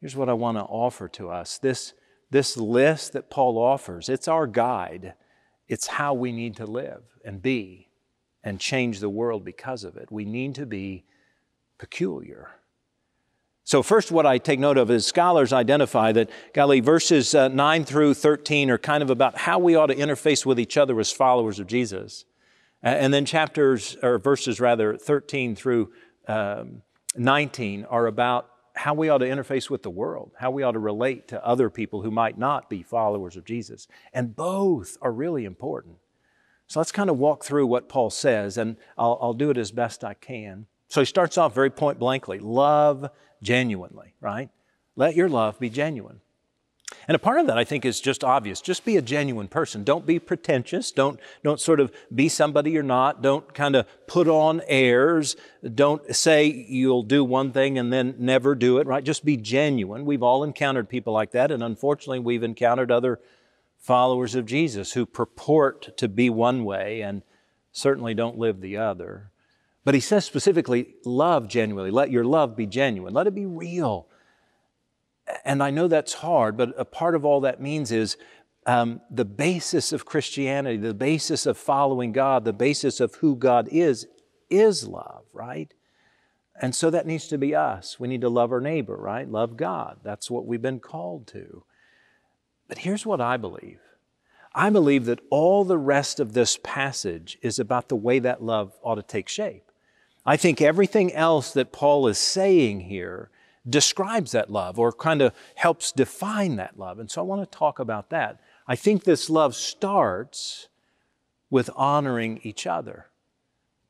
Here's 0.00 0.14
what 0.14 0.28
I 0.28 0.34
want 0.34 0.56
to 0.56 0.62
offer 0.62 1.08
to 1.08 1.30
us 1.30 1.58
this, 1.58 1.94
this 2.30 2.56
list 2.56 3.12
that 3.14 3.28
Paul 3.28 3.58
offers, 3.58 4.08
it's 4.08 4.28
our 4.28 4.46
guide. 4.46 5.14
It's 5.66 5.88
how 5.88 6.14
we 6.14 6.30
need 6.30 6.54
to 6.58 6.64
live 6.64 7.02
and 7.24 7.42
be 7.42 7.85
and 8.46 8.60
change 8.60 9.00
the 9.00 9.08
world 9.08 9.44
because 9.44 9.82
of 9.82 9.96
it. 9.96 10.10
We 10.12 10.24
need 10.24 10.54
to 10.54 10.64
be 10.64 11.04
peculiar. 11.78 12.52
So, 13.64 13.82
first, 13.82 14.12
what 14.12 14.24
I 14.24 14.38
take 14.38 14.60
note 14.60 14.78
of 14.78 14.88
is 14.88 15.04
scholars 15.04 15.52
identify 15.52 16.12
that, 16.12 16.30
golly, 16.54 16.78
verses 16.78 17.34
uh, 17.34 17.48
9 17.48 17.84
through 17.84 18.14
13 18.14 18.70
are 18.70 18.78
kind 18.78 19.02
of 19.02 19.10
about 19.10 19.36
how 19.36 19.58
we 19.58 19.74
ought 19.74 19.86
to 19.86 19.96
interface 19.96 20.46
with 20.46 20.60
each 20.60 20.76
other 20.76 20.98
as 21.00 21.10
followers 21.10 21.58
of 21.58 21.66
Jesus. 21.66 22.24
and 22.80 23.12
then 23.12 23.24
chapters, 23.24 23.96
or 24.00 24.18
verses 24.18 24.60
rather, 24.60 24.96
13 24.96 25.56
through 25.56 25.90
um, 26.28 26.82
19 27.16 27.84
are 27.86 28.06
about 28.06 28.48
how 28.76 28.94
we 28.94 29.08
ought 29.08 29.18
to 29.18 29.26
interface 29.26 29.68
with 29.68 29.82
the 29.82 29.90
world, 29.90 30.30
how 30.38 30.52
we 30.52 30.62
ought 30.62 30.72
to 30.72 30.78
relate 30.78 31.26
to 31.28 31.44
other 31.44 31.68
people 31.68 32.02
who 32.02 32.12
might 32.12 32.38
not 32.38 32.70
be 32.70 32.84
followers 32.84 33.36
of 33.36 33.44
Jesus. 33.44 33.88
And 34.12 34.36
both 34.36 34.96
are 35.02 35.10
really 35.10 35.44
important. 35.44 35.96
So 36.66 36.80
let's 36.80 36.92
kind 36.92 37.10
of 37.10 37.18
walk 37.18 37.44
through 37.44 37.66
what 37.66 37.88
Paul 37.88 38.10
says, 38.10 38.56
and 38.56 38.76
I'll, 38.98 39.18
I'll 39.20 39.34
do 39.34 39.50
it 39.50 39.56
as 39.56 39.70
best 39.70 40.02
I 40.02 40.14
can. 40.14 40.66
So 40.88 41.00
he 41.00 41.04
starts 41.04 41.38
off 41.38 41.54
very 41.54 41.70
point 41.70 41.98
blankly 41.98 42.38
love 42.38 43.10
genuinely, 43.42 44.14
right? 44.20 44.50
Let 44.96 45.14
your 45.14 45.28
love 45.28 45.58
be 45.58 45.70
genuine. 45.70 46.20
And 47.08 47.14
a 47.16 47.18
part 47.18 47.38
of 47.38 47.46
that, 47.48 47.58
I 47.58 47.64
think, 47.64 47.84
is 47.84 48.00
just 48.00 48.22
obvious. 48.22 48.60
Just 48.60 48.84
be 48.84 48.96
a 48.96 49.02
genuine 49.02 49.48
person. 49.48 49.84
Don't 49.84 50.06
be 50.06 50.18
pretentious. 50.18 50.92
Don't, 50.92 51.18
don't 51.42 51.60
sort 51.60 51.80
of 51.80 51.92
be 52.14 52.28
somebody 52.28 52.70
you're 52.70 52.82
not. 52.82 53.22
Don't 53.22 53.52
kind 53.54 53.74
of 53.74 53.86
put 54.06 54.28
on 54.28 54.62
airs. 54.66 55.36
Don't 55.74 56.14
say 56.14 56.46
you'll 56.46 57.02
do 57.02 57.24
one 57.24 57.52
thing 57.52 57.78
and 57.78 57.92
then 57.92 58.14
never 58.18 58.54
do 58.54 58.78
it, 58.78 58.86
right? 58.86 59.02
Just 59.02 59.24
be 59.24 59.36
genuine. 59.36 60.04
We've 60.04 60.22
all 60.22 60.44
encountered 60.44 60.88
people 60.88 61.12
like 61.12 61.32
that, 61.32 61.50
and 61.50 61.62
unfortunately, 61.62 62.20
we've 62.20 62.44
encountered 62.44 62.90
other 62.90 63.20
followers 63.78 64.34
of 64.34 64.46
Jesus 64.46 64.92
who 64.92 65.06
purport 65.06 65.96
to 65.98 66.08
be 66.08 66.28
one 66.30 66.64
way 66.64 67.00
and 67.00 67.22
certainly 67.72 68.14
don't 68.14 68.38
live 68.38 68.60
the 68.60 68.76
other. 68.76 69.30
But 69.84 69.94
he 69.94 70.00
says 70.00 70.24
specifically, 70.24 70.94
love 71.04 71.46
genuinely. 71.46 71.92
Let 71.92 72.10
your 72.10 72.24
love 72.24 72.56
be 72.56 72.66
genuine. 72.66 73.14
Let 73.14 73.28
it 73.28 73.34
be 73.34 73.46
real. 73.46 74.08
And 75.44 75.62
I 75.62 75.70
know 75.70 75.86
that's 75.86 76.14
hard, 76.14 76.56
but 76.56 76.74
a 76.76 76.84
part 76.84 77.14
of 77.14 77.24
all 77.24 77.42
that 77.42 77.60
means 77.60 77.92
is 77.92 78.16
um, 78.66 79.00
the 79.10 79.24
basis 79.24 79.92
of 79.92 80.04
Christianity, 80.04 80.76
the 80.76 80.94
basis 80.94 81.46
of 81.46 81.56
following 81.56 82.12
God, 82.12 82.44
the 82.44 82.52
basis 82.52 82.98
of 82.98 83.14
who 83.16 83.36
God 83.36 83.68
is, 83.70 84.08
is 84.50 84.88
love, 84.88 85.24
right? 85.32 85.72
And 86.60 86.74
so 86.74 86.90
that 86.90 87.06
needs 87.06 87.28
to 87.28 87.38
be 87.38 87.54
us. 87.54 88.00
We 88.00 88.08
need 88.08 88.22
to 88.22 88.28
love 88.28 88.50
our 88.50 88.60
neighbor, 88.60 88.96
right? 88.96 89.30
Love 89.30 89.56
God. 89.56 89.98
That's 90.02 90.30
what 90.30 90.46
we've 90.46 90.62
been 90.62 90.80
called 90.80 91.26
to. 91.28 91.64
But 92.68 92.78
here's 92.78 93.06
what 93.06 93.20
I 93.20 93.36
believe 93.36 93.80
I 94.54 94.70
believe 94.70 95.04
that 95.04 95.20
all 95.30 95.64
the 95.64 95.78
rest 95.78 96.18
of 96.18 96.32
this 96.32 96.58
passage 96.62 97.38
is 97.42 97.58
about 97.58 97.88
the 97.88 97.96
way 97.96 98.18
that 98.20 98.42
love 98.42 98.72
ought 98.82 98.94
to 98.94 99.02
take 99.02 99.28
shape. 99.28 99.70
I 100.24 100.36
think 100.36 100.60
everything 100.60 101.12
else 101.12 101.52
that 101.52 101.72
Paul 101.72 102.08
is 102.08 102.18
saying 102.18 102.80
here 102.80 103.30
describes 103.68 104.32
that 104.32 104.50
love 104.50 104.78
or 104.78 104.92
kind 104.92 105.20
of 105.20 105.34
helps 105.56 105.92
define 105.92 106.56
that 106.56 106.78
love. 106.78 106.98
And 106.98 107.10
so 107.10 107.20
I 107.20 107.24
want 107.24 107.42
to 107.42 107.58
talk 107.58 107.78
about 107.78 108.10
that. 108.10 108.40
I 108.66 108.76
think 108.76 109.04
this 109.04 109.28
love 109.28 109.54
starts 109.54 110.68
with 111.50 111.70
honoring 111.76 112.40
each 112.42 112.66
other 112.66 113.06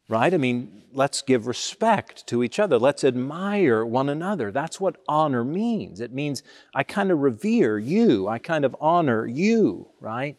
right? 0.09 0.33
I 0.33 0.37
mean, 0.37 0.85
let's 0.93 1.23
give 1.23 1.47
respect 1.47 2.27
to 2.29 2.43
each 2.43 2.59
other. 2.59 2.79
Let's 2.79 3.05
admire 3.05 3.85
one 3.85 4.09
another. 4.09 4.51
That's 4.51 4.81
what 4.81 4.97
honor 5.09 5.45
means. 5.45 6.01
It 6.01 6.13
means 6.13 6.43
I 6.75 6.83
kind 6.83 7.11
of 7.11 7.19
revere 7.19 7.79
you, 7.79 8.29
I 8.29 8.39
kind 8.39 8.65
of 8.65 8.77
honor 8.81 9.27
you, 9.27 9.89
right? 10.01 10.37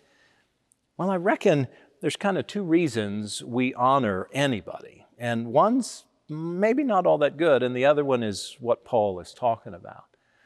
Well, 0.98 1.10
I 1.10 1.18
reckon 1.18 1.68
there's 2.02 2.16
kind 2.16 2.38
of 2.38 2.48
two 2.48 2.64
reasons 2.64 3.44
we 3.44 3.74
honor 3.74 4.28
anybody. 4.34 5.06
And 5.18 5.48
one's 5.48 6.06
maybe 6.30 6.84
not 6.84 7.06
all 7.06 7.18
that 7.20 7.38
good, 7.38 7.64
and 7.64 7.76
the 7.76 7.86
other 7.86 8.04
one 8.04 8.24
is 8.24 8.58
what 8.60 8.86
Paul 8.86 9.20
is 9.20 9.34
talking 9.34 9.74
about. 9.74 10.06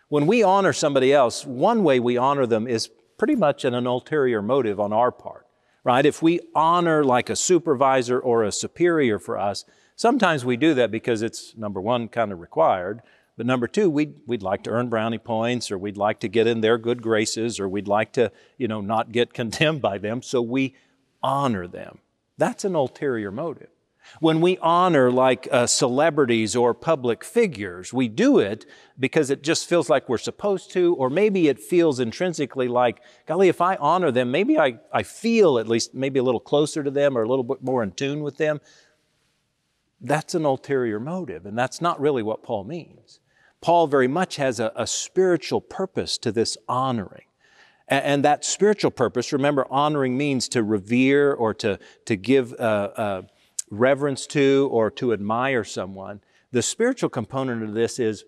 When 0.10 0.28
we 0.28 0.44
honor 0.44 0.74
somebody 0.74 1.14
else, 1.14 1.46
one 1.46 1.84
way 1.84 2.00
we 2.00 2.18
honor 2.18 2.46
them 2.46 2.68
is 2.68 2.90
pretty 3.18 3.36
much 3.36 3.64
an 3.66 3.74
ulterior 3.74 4.42
motive 4.42 4.80
on 4.80 4.92
our 4.92 5.12
part 5.12 5.48
right? 5.84 6.06
If 6.06 6.22
we 6.22 6.40
honor 6.54 7.04
like 7.04 7.30
a 7.30 7.36
supervisor 7.36 8.20
or 8.20 8.44
a 8.44 8.52
superior 8.52 9.20
for 9.20 9.38
us, 9.38 9.66
sometimes 9.96 10.46
we 10.46 10.58
do 10.58 10.74
that 10.76 10.92
because 10.92 11.22
it's 11.22 11.56
number 11.56 11.82
one, 11.82 12.08
kind 12.08 12.32
of 12.32 12.40
required. 12.40 13.02
But 13.38 13.46
number 13.46 13.68
two, 13.68 13.90
we'd, 13.90 14.16
we'd 14.28 14.44
like 14.44 14.64
to 14.64 14.70
earn 14.70 14.90
brownie 14.90 15.18
points 15.18 15.72
or 15.72 15.78
we'd 15.78 15.98
like 15.98 16.20
to 16.20 16.28
get 16.28 16.48
in 16.48 16.62
their 16.62 16.78
good 16.78 17.02
graces 17.02 17.60
or 17.60 17.68
we'd 17.68 17.88
like 17.88 18.14
to, 18.14 18.32
you 18.58 18.68
know, 18.68 18.82
not 18.82 19.12
get 19.12 19.34
condemned 19.34 19.82
by 19.82 19.98
them. 19.98 20.22
So 20.22 20.42
we 20.42 20.76
honor 21.24 21.68
them. 21.68 22.00
That's 22.38 22.66
an 22.66 22.76
ulterior 22.76 23.32
motive. 23.32 23.70
When 24.20 24.42
we 24.42 24.58
honor 24.58 25.12
like 25.12 25.48
uh, 25.52 25.68
celebrities 25.68 26.56
or 26.56 26.74
public 26.74 27.24
figures, 27.24 27.94
we 27.94 28.08
do 28.08 28.40
it 28.40 28.66
because 29.00 29.30
it 29.30 29.42
just 29.42 29.68
feels 29.68 29.90
like 29.90 30.10
we're 30.10 30.18
supposed 30.18 30.72
to, 30.74 30.96
or 30.96 31.10
maybe 31.10 31.48
it 31.48 31.60
feels 31.60 32.00
intrinsically 32.00 32.68
like, 32.68 33.02
golly, 33.26 33.48
if 33.48 33.62
I 33.62 33.76
honor 33.78 34.12
them, 34.12 34.30
maybe 34.32 34.60
I, 34.60 34.80
I 34.92 35.04
feel 35.04 35.58
at 35.58 35.68
least 35.68 35.94
maybe 35.94 36.20
a 36.20 36.24
little 36.24 36.40
closer 36.40 36.84
to 36.84 36.92
them 36.92 37.18
or 37.18 37.24
a 37.24 37.28
little 37.28 37.44
bit 37.44 37.64
more 37.64 37.84
in 37.84 37.92
tune 37.92 38.22
with 38.22 38.38
them. 38.38 38.60
That's 40.02 40.36
an 40.36 40.46
ulterior 40.46 41.00
motive, 41.00 41.46
and 41.46 41.58
that's 41.58 41.80
not 41.80 42.00
really 42.00 42.24
what 42.24 42.44
Paul 42.44 42.64
means. 42.64 43.20
Paul 43.62 43.88
very 43.88 44.08
much 44.08 44.38
has 44.38 44.60
a, 44.60 44.72
a 44.76 44.88
spiritual 44.88 45.62
purpose 45.62 46.18
to 46.20 46.32
this 46.32 46.58
honoring. 46.68 47.26
And, 47.88 48.24
that 48.24 48.46
spiritual 48.46 48.92
purpose, 48.92 49.34
remember, 49.34 49.68
honoring 49.70 50.18
means 50.18 50.48
to 50.50 50.64
revere 50.64 51.34
or 51.34 51.54
to, 51.56 51.78
to 52.06 52.16
give. 52.16 52.54
Uh, 52.54 52.90
uh, 52.96 53.22
reverence 53.72 54.28
to 54.28 54.70
or 54.72 54.92
to 54.92 55.14
admire 55.14 55.64
someone. 55.64 56.22
The 56.52 56.62
spiritual 56.62 57.10
component 57.10 57.64
of 57.64 57.74
this 57.74 57.98
is 57.98 58.26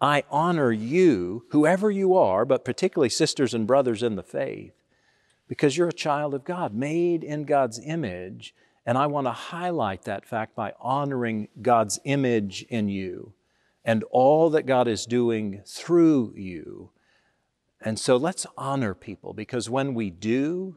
I 0.00 0.24
honor 0.30 0.70
you, 0.70 1.46
whoever 1.50 1.90
you 1.90 2.14
are, 2.14 2.44
but 2.44 2.64
particularly 2.64 3.08
sisters 3.08 3.54
and 3.54 3.66
brothers 3.66 4.02
in 4.02 4.14
the 4.14 4.22
faith, 4.22 4.74
because 5.48 5.76
you're 5.76 5.88
a 5.88 5.92
child 5.92 6.34
of 6.34 6.44
God, 6.44 6.74
made 6.74 7.24
in 7.24 7.44
God's 7.44 7.80
image. 7.82 8.54
And 8.84 8.98
I 8.98 9.06
want 9.06 9.26
to 9.26 9.32
highlight 9.32 10.02
that 10.02 10.26
fact 10.26 10.54
by 10.54 10.74
honoring 10.78 11.48
God's 11.60 11.98
image 12.04 12.64
in 12.68 12.88
you 12.88 13.32
and 13.84 14.04
all 14.10 14.50
that 14.50 14.66
God 14.66 14.86
is 14.86 15.06
doing 15.06 15.62
through 15.64 16.34
you. 16.36 16.90
And 17.80 17.98
so 17.98 18.16
let's 18.16 18.46
honor 18.56 18.94
people 18.94 19.32
because 19.32 19.70
when 19.70 19.94
we 19.94 20.10
do, 20.10 20.76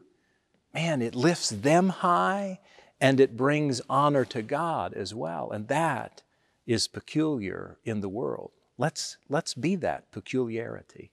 man, 0.72 1.02
it 1.02 1.14
lifts 1.14 1.50
them 1.50 1.88
high 1.88 2.60
and 3.00 3.20
it 3.20 3.36
brings 3.36 3.80
honor 3.88 4.24
to 4.26 4.42
God 4.42 4.92
as 4.94 5.14
well. 5.14 5.50
And 5.50 5.68
that 5.68 6.22
is 6.66 6.88
peculiar 6.88 7.78
in 7.84 8.00
the 8.00 8.08
world. 8.08 8.52
Let's, 8.76 9.16
let's 9.28 9.54
be 9.54 9.76
that 9.76 10.10
peculiarity. 10.12 11.10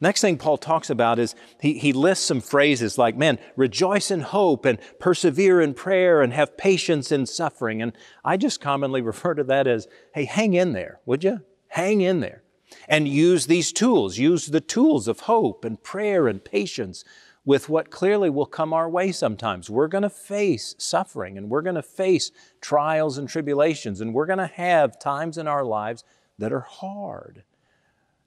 Next 0.00 0.20
thing 0.20 0.38
Paul 0.38 0.58
talks 0.58 0.90
about 0.90 1.18
is 1.18 1.34
he, 1.60 1.78
he 1.78 1.92
lists 1.92 2.24
some 2.24 2.40
phrases 2.40 2.98
like, 2.98 3.16
man, 3.16 3.38
rejoice 3.56 4.10
in 4.12 4.20
hope 4.20 4.64
and 4.64 4.78
persevere 5.00 5.60
in 5.60 5.74
prayer 5.74 6.22
and 6.22 6.32
have 6.32 6.56
patience 6.56 7.10
in 7.10 7.26
suffering. 7.26 7.82
And 7.82 7.92
I 8.24 8.36
just 8.36 8.60
commonly 8.60 9.02
refer 9.02 9.34
to 9.34 9.44
that 9.44 9.66
as, 9.66 9.88
hey, 10.14 10.24
hang 10.24 10.54
in 10.54 10.72
there, 10.72 11.00
would 11.04 11.24
you? 11.24 11.40
Hang 11.68 12.00
in 12.00 12.20
there. 12.20 12.42
And 12.86 13.08
use 13.08 13.46
these 13.46 13.72
tools, 13.72 14.18
use 14.18 14.46
the 14.46 14.60
tools 14.60 15.08
of 15.08 15.20
hope 15.20 15.64
and 15.64 15.82
prayer 15.82 16.28
and 16.28 16.44
patience 16.44 17.02
with 17.48 17.70
what 17.70 17.90
clearly 17.90 18.28
will 18.28 18.44
come 18.44 18.74
our 18.74 18.90
way 18.90 19.10
sometimes. 19.10 19.70
We're 19.70 19.88
going 19.88 20.02
to 20.02 20.10
face 20.10 20.74
suffering 20.76 21.38
and 21.38 21.48
we're 21.48 21.62
going 21.62 21.76
to 21.76 21.82
face 21.82 22.30
trials 22.60 23.16
and 23.16 23.26
tribulations 23.26 24.02
and 24.02 24.12
we're 24.12 24.26
going 24.26 24.38
to 24.38 24.46
have 24.46 24.98
times 24.98 25.38
in 25.38 25.48
our 25.48 25.64
lives 25.64 26.04
that 26.38 26.52
are 26.52 26.60
hard. 26.60 27.44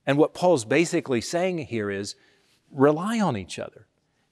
And 0.08 0.18
what 0.18 0.34
Paul's 0.34 0.66
basically 0.66 1.22
saying 1.22 1.60
here 1.60 1.92
is 1.92 2.16
rely 2.72 3.20
on 3.20 3.38
each 3.38 3.60
other, 3.60 3.86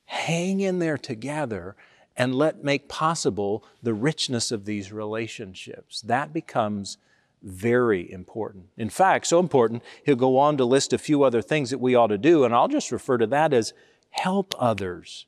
hang 0.05 0.59
in 0.59 0.79
there 0.79 0.97
together, 0.97 1.75
and 2.17 2.33
let 2.33 2.63
make 2.63 2.89
possible 2.89 3.63
the 3.83 3.93
richness 3.93 4.51
of 4.51 4.65
these 4.65 4.91
relationships. 4.91 6.01
That 6.01 6.33
becomes 6.33 6.97
very 7.43 8.11
important. 8.11 8.69
In 8.75 8.89
fact, 8.89 9.27
so 9.27 9.39
important, 9.39 9.83
he'll 10.03 10.15
go 10.15 10.39
on 10.39 10.57
to 10.57 10.65
list 10.65 10.93
a 10.93 10.97
few 10.97 11.21
other 11.21 11.43
things 11.43 11.69
that 11.69 11.77
we 11.77 11.93
ought 11.93 12.07
to 12.07 12.17
do, 12.17 12.43
and 12.43 12.55
I'll 12.55 12.67
just 12.67 12.91
refer 12.91 13.19
to 13.19 13.27
that 13.27 13.53
as 13.53 13.71
help 14.09 14.53
others. 14.57 15.25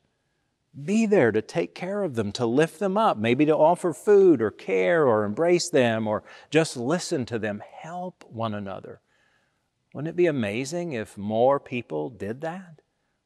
Be 0.84 1.04
there 1.04 1.32
to 1.32 1.42
take 1.42 1.74
care 1.74 2.02
of 2.02 2.14
them, 2.14 2.32
to 2.32 2.46
lift 2.46 2.78
them 2.78 2.96
up, 2.96 3.18
maybe 3.18 3.44
to 3.46 3.56
offer 3.56 3.92
food 3.92 4.40
or 4.40 4.50
care 4.50 5.06
or 5.06 5.24
embrace 5.24 5.68
them 5.68 6.06
or 6.06 6.22
just 6.50 6.76
listen 6.76 7.26
to 7.26 7.38
them. 7.38 7.62
Help 7.80 8.24
one 8.28 8.54
another. 8.54 9.00
Wouldn't 9.92 10.08
it 10.08 10.16
be 10.16 10.26
amazing 10.26 10.92
if 10.92 11.18
more 11.18 11.60
people 11.60 12.08
did 12.08 12.40
that? 12.40 12.80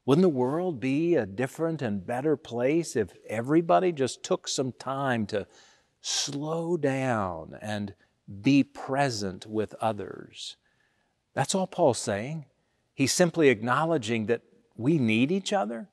Wouldn't 0.05 0.23
the 0.23 0.29
world 0.29 0.79
be 0.79 1.15
a 1.15 1.25
different 1.25 1.81
and 1.81 2.05
better 2.05 2.35
place 2.37 2.95
if 2.95 3.13
everybody 3.27 3.91
just 3.91 4.23
took 4.23 4.47
some 4.47 4.73
time 4.73 5.25
to 5.27 5.47
slow 6.01 6.77
down 6.77 7.57
and 7.61 7.93
be 8.41 8.63
present 8.63 9.45
with 9.45 9.73
others? 9.81 10.57
That's 11.33 11.53
all 11.53 11.67
Paul's 11.67 11.97
saying. 11.97 12.45
He's 12.93 13.13
simply 13.13 13.49
acknowledging 13.49 14.25
that 14.25 14.41
we 14.77 14.97
need 14.97 15.31
each 15.31 15.51
other. 15.51 15.89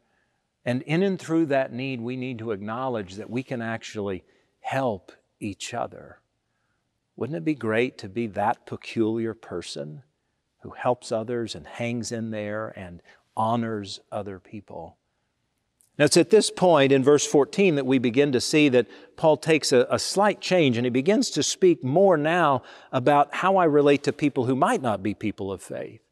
And 0.65 0.83
in 0.83 1.03
and 1.03 1.19
through 1.19 1.47
that 1.47 1.73
need, 1.73 2.01
we 2.01 2.17
need 2.17 2.39
to 2.39 2.53
acknowledge 2.53 3.17
that 3.17 3.31
we 3.31 3.43
can 3.43 3.61
actually 3.61 4.25
help 4.61 5.13
each 5.41 5.75
other. 5.75 6.21
Wouldn't 7.17 7.37
it 7.37 7.45
be 7.45 7.55
great 7.55 7.99
to 7.99 8.09
be 8.09 8.27
that 8.29 8.67
peculiar 8.67 9.35
person 9.35 10.03
who 10.61 10.71
helps 10.71 11.13
others 11.13 11.55
and 11.55 11.67
hangs 11.67 12.13
in 12.13 12.31
there 12.31 12.73
and 12.77 13.03
honors 13.37 14.01
other 14.11 14.39
people? 14.39 14.97
Now, 15.97 16.07
it's 16.07 16.17
at 16.17 16.31
this 16.31 16.51
point 16.51 16.91
in 16.91 17.05
verse 17.05 17.25
14 17.25 17.77
that 17.77 17.87
we 17.87 17.99
begin 17.99 18.33
to 18.33 18.41
see 18.41 18.69
that 18.71 18.89
Paul 19.17 19.37
takes 19.37 19.71
a, 19.71 19.87
a, 19.89 19.99
slight 19.99 20.41
change 20.41 20.77
and 20.77 20.85
he 20.85 20.91
begins 20.91 21.31
to 21.31 21.43
speak 21.43 21.85
more 21.85 22.17
now 22.17 22.63
about 22.91 23.33
how 23.33 23.59
I 23.59 23.65
relate 23.67 24.03
to 24.05 24.13
people 24.13 24.47
who 24.47 24.57
might 24.57 24.83
not 24.83 25.05
be 25.05 25.15
people 25.15 25.53
of 25.53 25.63
faith 25.63 26.04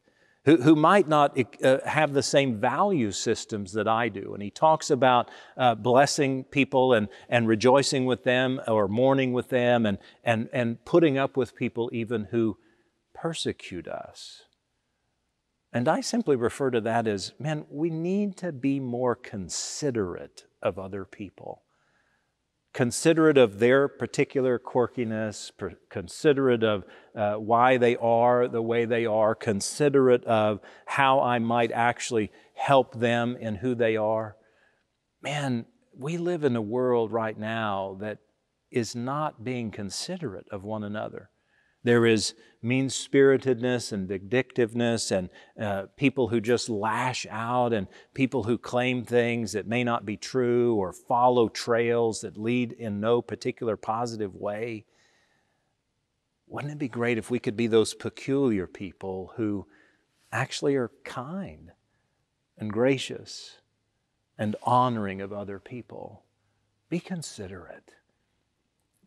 who, 0.45 0.57
who 0.57 0.75
might 0.75 1.07
not 1.07 1.37
uh, 1.63 1.77
have 1.85 2.13
the 2.13 2.23
same 2.23 2.59
value 2.59 3.11
systems 3.11 3.73
that 3.73 3.87
I 3.87 4.09
do. 4.09 4.33
And 4.33 4.43
he 4.43 4.49
talks 4.51 4.89
about 4.89 5.29
uh, 5.57 5.75
blessing 5.75 6.43
people 6.43 6.93
and, 6.93 7.07
and 7.29 7.47
rejoicing 7.47 8.05
with 8.05 8.23
them 8.23 8.59
or 8.67 8.87
mourning 8.87 9.31
with 9.33 9.49
them 9.49 9.85
and, 9.85 9.97
and, 10.23 10.49
and 10.51 10.83
putting 10.85 11.17
up 11.17 11.37
with 11.37 11.55
people 11.55 11.89
even 11.93 12.25
who 12.25 12.57
persecute 13.13 13.87
us. 13.87 14.43
And 15.71 15.87
I 15.87 16.01
simply 16.01 16.35
refer 16.35 16.69
to 16.71 16.81
that 16.81 17.07
as 17.07 17.33
man, 17.39 17.65
we 17.69 17.89
need 17.89 18.37
to 18.37 18.51
be 18.51 18.79
more 18.79 19.15
considerate 19.15 20.45
of 20.61 20.77
other 20.77 21.05
people 21.05 21.63
considerate 22.73 23.37
of 23.37 23.59
their 23.59 23.87
particular 23.87 24.59
quirkiness, 24.59 25.51
considerate 25.89 26.63
of 26.63 26.83
uh, 27.15 27.35
why 27.35 27.77
they 27.77 27.95
are 27.97 28.47
the 28.47 28.61
way 28.61 28.85
they 28.85 29.05
are, 29.05 29.35
considerate 29.35 30.23
of 30.25 30.59
how 30.85 31.21
I 31.21 31.39
might 31.39 31.71
actually 31.71 32.31
help 32.55 32.99
them 32.99 33.37
in 33.37 33.55
who 33.55 33.75
they 33.75 33.95
are. 33.95 34.35
Man, 35.21 35.65
we 35.97 36.17
live 36.17 36.43
in 36.43 36.55
a 36.55 36.61
world 36.61 37.11
right 37.11 37.37
now 37.37 37.97
that 38.01 38.17
is 38.71 38.95
not 38.95 39.43
being 39.43 39.69
considerate 39.69 40.47
of 40.51 40.63
one 40.63 40.83
another. 40.83 41.29
There 41.83 42.05
is 42.05 42.33
mean 42.61 42.89
spiritedness 42.89 43.91
and 43.91 44.07
vindictiveness, 44.07 45.11
and 45.11 45.29
uh, 45.59 45.87
people 45.97 46.29
who 46.29 46.39
just 46.39 46.69
lash 46.69 47.27
out, 47.29 47.73
and 47.73 47.87
people 48.13 48.43
who 48.43 48.57
claim 48.57 49.03
things 49.03 49.51
that 49.51 49.67
may 49.67 49.83
not 49.83 50.05
be 50.05 50.15
true 50.15 50.75
or 50.75 50.93
follow 50.93 51.49
trails 51.49 52.21
that 52.21 52.37
lead 52.37 52.71
in 52.71 53.01
no 53.01 53.21
particular 53.21 53.75
positive 53.75 54.33
way. 54.33 54.85
Wouldn't 56.47 56.73
it 56.73 56.79
be 56.79 56.87
great 56.87 57.17
if 57.17 57.29
we 57.29 57.39
could 57.39 57.57
be 57.57 57.67
those 57.67 57.93
peculiar 57.93 58.67
people 58.67 59.33
who 59.35 59.67
actually 60.31 60.75
are 60.75 60.91
kind 61.03 61.71
and 62.57 62.71
gracious 62.71 63.57
and 64.37 64.55
honoring 64.63 65.19
of 65.19 65.33
other 65.33 65.59
people? 65.59 66.23
Be 66.89 66.99
considerate. 66.99 67.95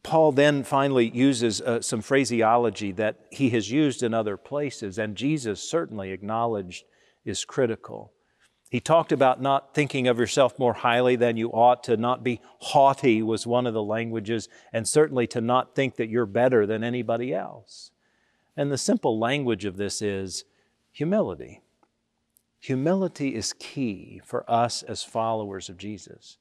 Paul 0.06 0.30
then 0.30 0.62
finally 0.62 1.10
uses 1.12 1.60
uh, 1.60 1.80
some 1.80 2.00
phraseology 2.00 2.92
that 2.92 3.16
he 3.32 3.50
has 3.50 3.72
used 3.72 4.04
in 4.04 4.14
other 4.14 4.36
places, 4.36 4.98
and 4.98 5.16
Jesus 5.16 5.60
certainly 5.60 6.12
acknowledged 6.12 6.84
is 7.24 7.44
critical. 7.44 8.12
He 8.70 8.78
talked 8.78 9.10
about 9.10 9.42
not 9.42 9.74
thinking 9.74 10.06
of 10.06 10.20
yourself 10.20 10.60
more 10.60 10.74
highly 10.74 11.16
than 11.16 11.36
you 11.36 11.50
ought, 11.50 11.82
to 11.84 11.96
not 11.96 12.22
be 12.22 12.40
haughty 12.60 13.20
was 13.20 13.48
one 13.48 13.66
of 13.66 13.74
the 13.74 13.82
languages, 13.82 14.48
and 14.72 14.86
certainly 14.86 15.26
to 15.26 15.40
not 15.40 15.74
think 15.74 15.96
that 15.96 16.08
you're 16.08 16.24
better 16.24 16.66
than 16.66 16.84
anybody 16.84 17.34
else. 17.34 17.90
And 18.56 18.70
the 18.70 18.78
simple 18.78 19.18
language 19.18 19.64
of 19.64 19.76
this 19.76 20.00
is 20.00 20.44
humility. 20.92 21.62
Humility 22.60 23.34
is 23.34 23.52
key 23.52 24.20
for 24.24 24.48
us 24.48 24.84
as 24.84 25.02
followers 25.02 25.68
of 25.68 25.76
Jesus. 25.76 26.38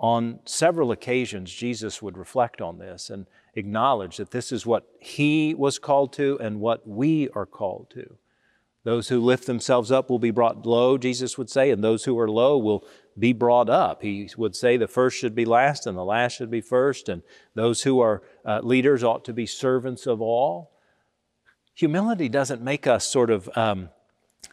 On 0.00 0.40
several 0.46 0.92
occasions, 0.92 1.52
Jesus 1.52 2.00
would 2.00 2.16
reflect 2.16 2.62
on 2.62 2.78
this 2.78 3.10
and 3.10 3.26
acknowledge 3.54 4.16
that 4.16 4.30
this 4.30 4.50
is 4.50 4.64
what 4.64 4.88
he 4.98 5.54
was 5.54 5.78
called 5.78 6.14
to 6.14 6.38
and 6.40 6.58
what 6.58 6.88
we 6.88 7.28
are 7.34 7.44
called 7.44 7.90
to. 7.90 8.16
Those 8.82 9.08
who 9.08 9.20
lift 9.20 9.46
themselves 9.46 9.92
up 9.92 10.08
will 10.08 10.18
be 10.18 10.30
brought 10.30 10.64
low, 10.64 10.96
Jesus 10.96 11.36
would 11.36 11.50
say, 11.50 11.70
and 11.70 11.84
those 11.84 12.04
who 12.04 12.18
are 12.18 12.30
low 12.30 12.56
will 12.56 12.86
be 13.18 13.34
brought 13.34 13.68
up. 13.68 14.00
He 14.00 14.30
would 14.38 14.56
say 14.56 14.78
the 14.78 14.88
first 14.88 15.18
should 15.18 15.34
be 15.34 15.44
last 15.44 15.86
and 15.86 15.98
the 15.98 16.04
last 16.04 16.36
should 16.36 16.50
be 16.50 16.62
first, 16.62 17.10
and 17.10 17.22
those 17.54 17.82
who 17.82 18.00
are 18.00 18.22
uh, 18.42 18.60
leaders 18.62 19.04
ought 19.04 19.26
to 19.26 19.34
be 19.34 19.44
servants 19.44 20.06
of 20.06 20.22
all. 20.22 20.70
Humility 21.74 22.30
doesn't 22.30 22.62
make 22.62 22.86
us 22.86 23.06
sort 23.06 23.30
of 23.30 23.50
um, 23.54 23.90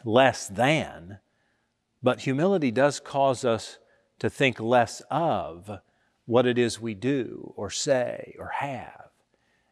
less 0.04 0.46
than, 0.46 1.20
but 2.02 2.20
humility 2.20 2.70
does 2.70 3.00
cause 3.00 3.46
us 3.46 3.78
to 4.18 4.28
think 4.30 4.60
less 4.60 5.02
of 5.10 5.80
what 6.26 6.46
it 6.46 6.58
is 6.58 6.80
we 6.80 6.94
do 6.94 7.52
or 7.56 7.70
say 7.70 8.34
or 8.38 8.48
have. 8.48 9.10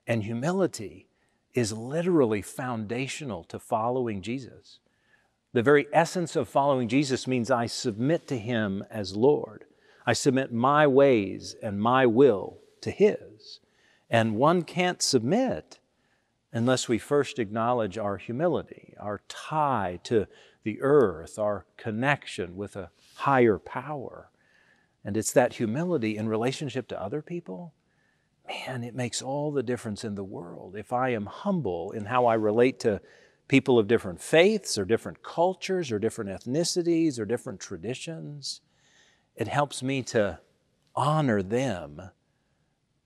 And 0.06 0.22
humility 0.22 1.06
is 1.54 1.72
literally 1.72 2.42
foundational 2.42 3.44
to 3.44 3.58
following 3.58 4.22
Jesus. 4.22 4.78
The 5.52 5.62
very 5.62 5.86
essence 5.92 6.36
of 6.36 6.48
following 6.48 6.88
Jesus 6.88 7.26
means 7.26 7.50
I 7.50 7.66
submit 7.66 8.26
to 8.28 8.38
Him 8.38 8.84
as 8.90 9.16
Lord. 9.16 9.64
I 10.06 10.12
submit 10.12 10.52
my 10.52 10.86
ways 10.86 11.56
and 11.62 11.80
my 11.80 12.06
will 12.06 12.58
to 12.82 12.90
His. 12.90 13.60
And 14.10 14.36
one 14.36 14.62
can't 14.62 15.02
submit 15.02 15.78
unless 16.52 16.88
we 16.88 16.98
first 16.98 17.38
acknowledge 17.38 17.98
our 17.98 18.16
humility, 18.18 18.94
our 19.00 19.20
tie 19.28 19.98
to 20.04 20.26
the 20.62 20.80
earth, 20.80 21.38
our 21.38 21.64
connection 21.76 22.56
with 22.56 22.76
a 22.76 22.90
higher 23.14 23.58
power. 23.58 24.30
And 25.06 25.16
it's 25.16 25.32
that 25.34 25.54
humility 25.54 26.16
in 26.16 26.28
relationship 26.28 26.88
to 26.88 27.00
other 27.00 27.22
people. 27.22 27.72
Man, 28.48 28.82
it 28.82 28.96
makes 28.96 29.22
all 29.22 29.52
the 29.52 29.62
difference 29.62 30.02
in 30.02 30.16
the 30.16 30.24
world. 30.24 30.74
If 30.76 30.92
I 30.92 31.10
am 31.10 31.26
humble 31.26 31.92
in 31.92 32.06
how 32.06 32.26
I 32.26 32.34
relate 32.34 32.80
to 32.80 33.00
people 33.46 33.78
of 33.78 33.86
different 33.86 34.20
faiths 34.20 34.76
or 34.76 34.84
different 34.84 35.22
cultures 35.22 35.92
or 35.92 36.00
different 36.00 36.30
ethnicities 36.30 37.20
or 37.20 37.24
different 37.24 37.60
traditions, 37.60 38.62
it 39.36 39.46
helps 39.46 39.80
me 39.80 40.02
to 40.02 40.40
honor 40.96 41.40
them 41.40 42.10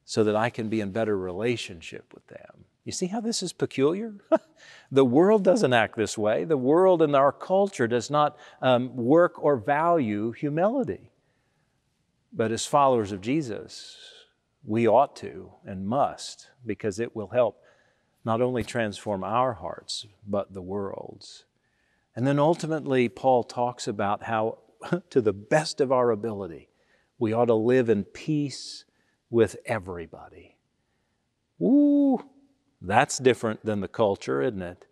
so 0.06 0.24
that 0.24 0.34
I 0.34 0.48
can 0.48 0.70
be 0.70 0.80
in 0.80 0.92
better 0.92 1.18
relationship 1.18 2.14
with 2.14 2.26
them. 2.28 2.64
You 2.84 2.92
see 2.92 3.08
how 3.08 3.20
this 3.20 3.42
is 3.42 3.52
peculiar? 3.52 4.14
the 4.90 5.04
world 5.04 5.44
doesn't 5.44 5.74
act 5.74 5.96
this 5.96 6.16
way. 6.16 6.44
The 6.44 6.56
world 6.56 7.02
and 7.02 7.14
our 7.14 7.30
culture 7.30 7.86
does 7.86 8.10
not 8.10 8.38
um, 8.62 8.96
work 8.96 9.34
or 9.38 9.56
value 9.56 10.32
humility. 10.32 11.09
But 12.32 12.52
as 12.52 12.66
followers 12.66 13.12
of 13.12 13.20
Jesus, 13.20 13.96
we 14.64 14.86
ought 14.86 15.16
to 15.16 15.52
and 15.64 15.86
must 15.86 16.48
because 16.64 17.00
it 17.00 17.16
will 17.16 17.28
help 17.28 17.62
not 18.24 18.40
only 18.40 18.62
transform 18.62 19.24
our 19.24 19.54
hearts, 19.54 20.06
but 20.26 20.52
the 20.52 20.62
world's. 20.62 21.44
And 22.14 22.26
then 22.26 22.38
ultimately, 22.38 23.08
Paul 23.08 23.44
talks 23.44 23.88
about 23.88 24.24
how, 24.24 24.58
to 25.10 25.20
the 25.20 25.32
best 25.32 25.80
of 25.80 25.90
our 25.90 26.10
ability, 26.10 26.68
we 27.18 27.32
ought 27.32 27.46
to 27.46 27.54
live 27.54 27.88
in 27.88 28.04
peace 28.04 28.84
with 29.30 29.56
everybody. 29.64 30.56
Ooh, 31.62 32.24
that's 32.80 33.18
different 33.18 33.64
than 33.64 33.80
the 33.80 33.88
culture, 33.88 34.42
isn't 34.42 34.62
it? 34.62 34.86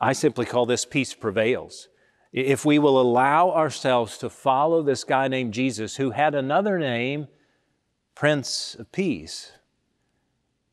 I 0.00 0.12
simply 0.12 0.46
call 0.46 0.66
this 0.66 0.84
peace 0.84 1.14
prevails. 1.14 1.88
If 2.36 2.66
we 2.66 2.78
will 2.78 3.00
allow 3.00 3.50
ourselves 3.50 4.18
to 4.18 4.28
follow 4.28 4.82
this 4.82 5.04
guy 5.04 5.26
named 5.26 5.54
Jesus, 5.54 5.96
who 5.96 6.10
had 6.10 6.34
another 6.34 6.78
name, 6.78 7.28
Prince 8.14 8.76
of 8.78 8.92
Peace, 8.92 9.52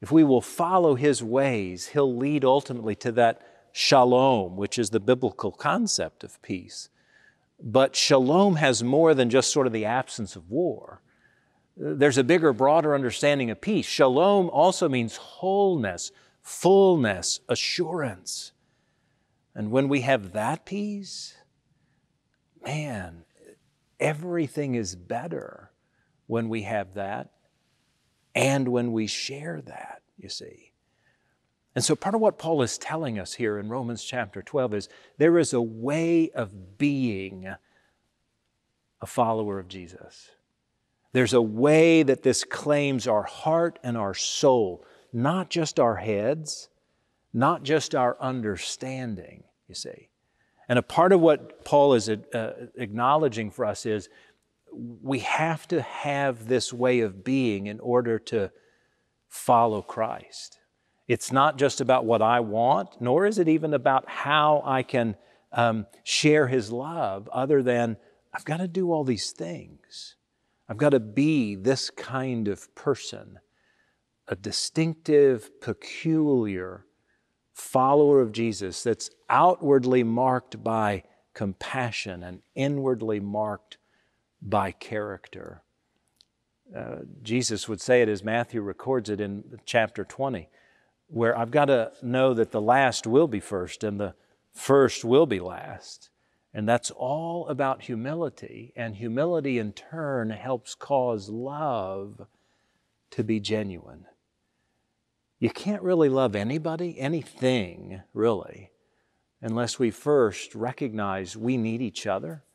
if 0.01 0.11
we 0.11 0.25
will 0.25 0.41
follow 0.41 0.95
his 0.95 1.23
ways, 1.23 1.87
he'll 1.87 2.13
lead 2.13 2.43
ultimately 2.43 2.95
to 2.95 3.13
that 3.13 3.41
shalom, 3.71 4.57
which 4.57 4.77
is 4.77 4.89
the 4.89 4.99
biblical 4.99 5.53
concept 5.53 6.25
of 6.25 6.41
peace. 6.41 6.89
But 7.61 7.95
shalom 7.95 8.57
has 8.57 8.83
more 8.83 9.13
than 9.13 9.29
just 9.29 9.49
sort 9.49 9.65
of 9.65 9.71
the 9.71 9.85
absence 9.85 10.35
of 10.35 10.51
war. 10.51 11.01
There's 11.77 12.17
a 12.17 12.25
bigger, 12.25 12.51
broader 12.51 12.93
understanding 12.93 13.49
of 13.49 13.61
peace. 13.61 13.85
Shalom 13.85 14.49
also 14.49 14.89
means 14.89 15.15
wholeness, 15.15 16.11
fullness, 16.41 17.39
assurance. 17.47 18.51
And 19.55 19.71
when 19.71 19.87
we 19.87 20.01
have 20.01 20.33
that 20.33 20.65
peace, 20.65 21.35
man, 22.65 23.25
everything 23.99 24.75
is 24.75 24.95
better 24.95 25.71
when 26.27 26.49
we 26.49 26.63
have 26.63 26.93
that 26.95 27.31
and 28.35 28.67
when 28.67 28.91
we 28.91 29.07
share 29.07 29.61
that, 29.61 30.01
you 30.17 30.29
see. 30.29 30.71
And 31.75 31.83
so, 31.83 31.95
part 31.95 32.15
of 32.15 32.21
what 32.21 32.37
Paul 32.37 32.61
is 32.61 32.77
telling 32.77 33.17
us 33.17 33.33
here 33.33 33.57
in 33.57 33.69
Romans 33.69 34.03
chapter 34.03 34.41
12 34.41 34.73
is 34.75 34.89
there 35.17 35.39
is 35.39 35.53
a 35.53 35.61
way 35.61 36.29
of 36.31 36.77
being 36.77 37.47
a 39.01 39.05
follower 39.05 39.59
of 39.59 39.67
Jesus. 39.67 40.31
There's 41.13 41.33
a 41.33 41.41
way 41.41 42.03
that 42.03 42.23
this 42.23 42.43
claims 42.43 43.07
our 43.07 43.23
heart 43.23 43.79
and 43.83 43.97
our 43.97 44.13
soul, 44.13 44.85
not 45.11 45.49
just 45.49 45.79
our 45.79 45.95
heads, 45.95 46.69
not 47.33 47.63
just 47.63 47.95
our 47.95 48.17
understanding, 48.19 49.43
you 49.67 49.75
see. 49.75 50.09
And 50.69 50.79
a 50.79 50.83
part 50.83 51.11
of 51.11 51.19
what 51.19 51.65
Paul 51.65 51.93
is 51.93 52.09
uh, 52.09 52.67
acknowledging 52.75 53.51
for 53.51 53.65
us 53.65 53.85
is 53.85 54.09
we 54.71 55.19
have 55.19 55.67
to 55.67 55.81
have 55.81 56.47
this 56.47 56.73
way 56.73 57.01
of 57.01 57.23
being 57.23 57.67
in 57.67 57.79
order 57.79 58.17
to 58.19 58.51
follow 59.27 59.81
Christ. 59.81 60.59
It's 61.07 61.31
not 61.31 61.57
just 61.57 61.81
about 61.81 62.05
what 62.05 62.21
I 62.21 62.39
want, 62.39 63.01
nor 63.01 63.25
is 63.25 63.37
it 63.37 63.47
even 63.47 63.73
about 63.73 64.07
how 64.07 64.61
I 64.65 64.83
can 64.83 65.15
um, 65.51 65.85
share 66.03 66.47
His 66.47 66.71
love, 66.71 67.29
other 67.31 67.61
than 67.61 67.97
I've 68.33 68.45
got 68.45 68.57
to 68.57 68.67
do 68.67 68.91
all 68.91 69.03
these 69.03 69.31
things. 69.31 70.15
I've 70.67 70.77
got 70.77 70.91
to 70.91 70.99
be 70.99 71.55
this 71.55 71.89
kind 71.89 72.47
of 72.47 72.73
person, 72.73 73.39
a 74.27 74.35
distinctive, 74.35 75.59
peculiar 75.61 76.85
follower 77.53 78.19
of 78.21 78.31
Jesus 78.31 78.83
that's 78.83 79.09
outwardly 79.29 80.03
marked 80.03 80.63
by 80.63 81.03
compassion 81.33 82.23
and 82.23 82.41
inwardly 82.55 83.19
marked 83.19 83.77
by 84.41 84.71
character. 84.71 85.61
Uh, 86.75 86.97
Jesus 87.21 87.69
would 87.69 87.81
say 87.81 88.01
it 88.01 88.09
as 88.09 88.23
Matthew 88.23 88.61
records 88.61 89.09
it 89.09 89.21
in 89.21 89.59
chapter 89.65 90.03
20 90.03 90.49
where 91.07 91.37
I've 91.37 91.51
got 91.51 91.65
to 91.65 91.91
know 92.01 92.33
that 92.33 92.51
the 92.51 92.61
last 92.61 93.05
will 93.05 93.27
be 93.27 93.39
first 93.39 93.83
and 93.83 93.99
the 93.99 94.15
first 94.51 95.05
will 95.05 95.27
be 95.27 95.39
last. 95.39 96.09
And 96.53 96.67
that's 96.67 96.91
all 96.91 97.47
about 97.47 97.83
humility. 97.83 98.73
And 98.75 98.95
humility 98.95 99.59
in 99.59 99.73
turn 99.73 100.31
helps 100.31 100.73
cause 100.75 101.29
love 101.29 102.25
to 103.11 103.23
be 103.23 103.39
genuine. 103.39 104.05
You 105.43 105.49
can't 105.49 105.83
really 105.83 106.07
love 106.07 106.37
anybody, 106.37 106.97
anything 106.97 108.01
really, 108.13 108.71
unless 109.41 109.77
we 109.77 109.91
first 109.91 110.55
recognize 110.55 111.35
we 111.35 111.57
need 111.57 111.81
each 111.81 112.07
other. 112.07 112.45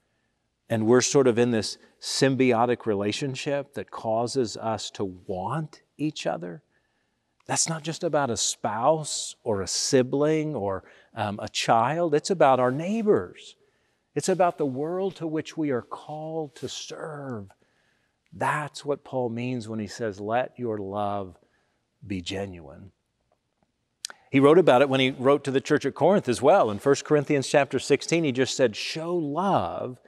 And 0.70 0.86
we're 0.86 1.02
sort 1.02 1.26
of 1.26 1.38
in 1.38 1.50
this 1.50 1.76
symbiotic 2.00 2.86
relationship 2.86 3.74
that 3.74 3.90
causes 3.90 4.56
us 4.56 4.90
to 4.92 5.04
want 5.04 5.82
each 5.98 6.26
other. 6.26 6.62
That's 7.44 7.68
not 7.68 7.82
just 7.82 8.04
about 8.04 8.30
a 8.30 8.38
spouse 8.38 9.36
or 9.44 9.60
a 9.60 9.68
sibling 9.68 10.54
or 10.54 10.84
um, 11.14 11.38
a 11.42 11.48
child, 11.50 12.14
it's 12.14 12.30
about 12.30 12.58
our 12.58 12.72
neighbors. 12.72 13.56
It's 14.14 14.30
about 14.30 14.56
the 14.56 14.64
world 14.64 15.14
to 15.16 15.26
which 15.26 15.58
we 15.58 15.72
are 15.72 15.82
called 15.82 16.54
to 16.54 16.70
serve. 16.70 17.50
That's 18.32 18.82
what 18.82 19.04
Paul 19.04 19.28
means 19.28 19.68
when 19.68 19.78
he 19.78 19.88
says, 19.88 20.20
Let 20.20 20.58
your 20.58 20.78
love 20.78 21.36
be 22.06 22.20
genuine. 22.20 22.92
He 24.30 24.40
wrote 24.40 24.58
about 24.58 24.82
it 24.82 24.88
when 24.88 25.00
he 25.00 25.10
wrote 25.10 25.44
to 25.44 25.50
the 25.50 25.60
church 25.60 25.86
at 25.86 25.94
Corinth 25.94 26.28
as 26.28 26.42
well. 26.42 26.70
In 26.70 26.78
1 26.78 26.94
Corinthians 27.04 27.48
chapter 27.48 27.78
16, 27.78 28.24
he 28.24 28.32
just 28.32 28.54
said, 28.54 28.76
Show 28.76 29.14
love 29.14 29.98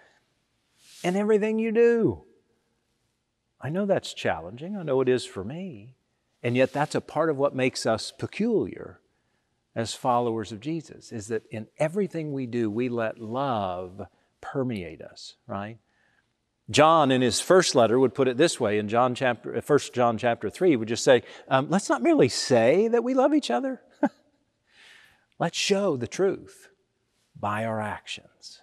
in 1.02 1.16
everything 1.16 1.58
you 1.58 1.72
do. 1.72 2.24
I 3.60 3.70
know 3.70 3.86
that's 3.86 4.14
challenging. 4.14 4.76
I 4.76 4.82
know 4.82 5.00
it 5.00 5.08
is 5.08 5.24
for 5.24 5.44
me. 5.44 5.94
And 6.42 6.56
yet, 6.56 6.72
that's 6.72 6.94
a 6.94 7.02
part 7.02 7.28
of 7.28 7.36
what 7.36 7.54
makes 7.54 7.84
us 7.84 8.12
peculiar 8.16 9.00
as 9.74 9.94
followers 9.94 10.52
of 10.52 10.60
Jesus, 10.60 11.12
is 11.12 11.28
that 11.28 11.44
in 11.50 11.68
everything 11.78 12.32
we 12.32 12.46
do, 12.46 12.70
we 12.70 12.88
let 12.88 13.18
love 13.18 14.02
permeate 14.40 15.02
us, 15.02 15.36
right? 15.46 15.78
John, 16.70 17.10
in 17.10 17.20
his 17.20 17.40
first 17.40 17.74
letter, 17.74 17.98
would 17.98 18.14
put 18.14 18.28
it 18.28 18.36
this 18.36 18.60
way 18.60 18.78
in 18.78 18.88
John 18.88 19.14
chapter, 19.14 19.52
1 19.52 19.62
uh, 19.68 19.78
John 19.92 20.18
chapter 20.18 20.48
3, 20.48 20.76
would 20.76 20.88
just 20.88 21.02
say, 21.02 21.22
um, 21.48 21.68
let's 21.68 21.88
not 21.88 22.02
merely 22.02 22.28
say 22.28 22.86
that 22.88 23.02
we 23.02 23.12
love 23.12 23.34
each 23.34 23.50
other. 23.50 23.80
let's 25.38 25.58
show 25.58 25.96
the 25.96 26.06
truth 26.06 26.68
by 27.38 27.64
our 27.64 27.80
actions. 27.80 28.62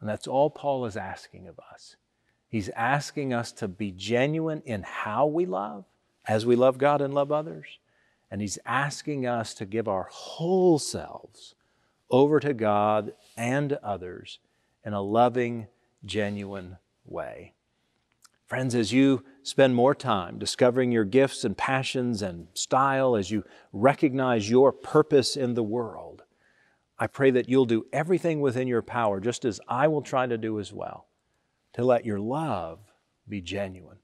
And 0.00 0.08
that's 0.08 0.26
all 0.26 0.48
Paul 0.48 0.86
is 0.86 0.96
asking 0.96 1.48
of 1.48 1.58
us. 1.72 1.96
He's 2.48 2.70
asking 2.70 3.34
us 3.34 3.52
to 3.52 3.68
be 3.68 3.90
genuine 3.90 4.62
in 4.64 4.82
how 4.82 5.26
we 5.26 5.44
love 5.44 5.84
as 6.26 6.46
we 6.46 6.56
love 6.56 6.78
God 6.78 7.02
and 7.02 7.12
love 7.12 7.30
others. 7.30 7.66
And 8.30 8.40
He's 8.40 8.58
asking 8.64 9.26
us 9.26 9.52
to 9.54 9.66
give 9.66 9.86
our 9.86 10.08
whole 10.10 10.78
selves 10.78 11.54
over 12.10 12.40
to 12.40 12.54
God 12.54 13.12
and 13.36 13.74
others 13.82 14.38
in 14.84 14.94
a 14.94 15.02
loving, 15.02 15.66
genuine 16.04 16.78
way. 17.08 17.54
Friends, 18.46 18.74
as 18.74 18.92
you 18.92 19.24
spend 19.42 19.74
more 19.74 19.94
time 19.94 20.38
discovering 20.38 20.90
your 20.90 21.04
gifts 21.04 21.44
and 21.44 21.56
passions 21.56 22.22
and 22.22 22.48
style, 22.54 23.14
as 23.14 23.30
you 23.30 23.44
recognize 23.72 24.48
your 24.48 24.72
purpose 24.72 25.36
in 25.36 25.52
the 25.52 25.62
world, 25.62 26.22
I 26.98 27.06
pray 27.06 27.30
that 27.32 27.48
you'll 27.48 27.66
do 27.66 27.86
everything 27.92 28.40
within 28.40 28.66
your 28.66 28.82
power, 28.82 29.20
just 29.20 29.44
as 29.44 29.60
I 29.68 29.86
will 29.88 30.02
try 30.02 30.26
to 30.26 30.38
do 30.38 30.58
as 30.58 30.72
well, 30.72 31.08
to 31.74 31.84
let 31.84 32.06
your 32.06 32.18
love 32.18 32.80
be 33.28 33.40
genuine 33.42 33.98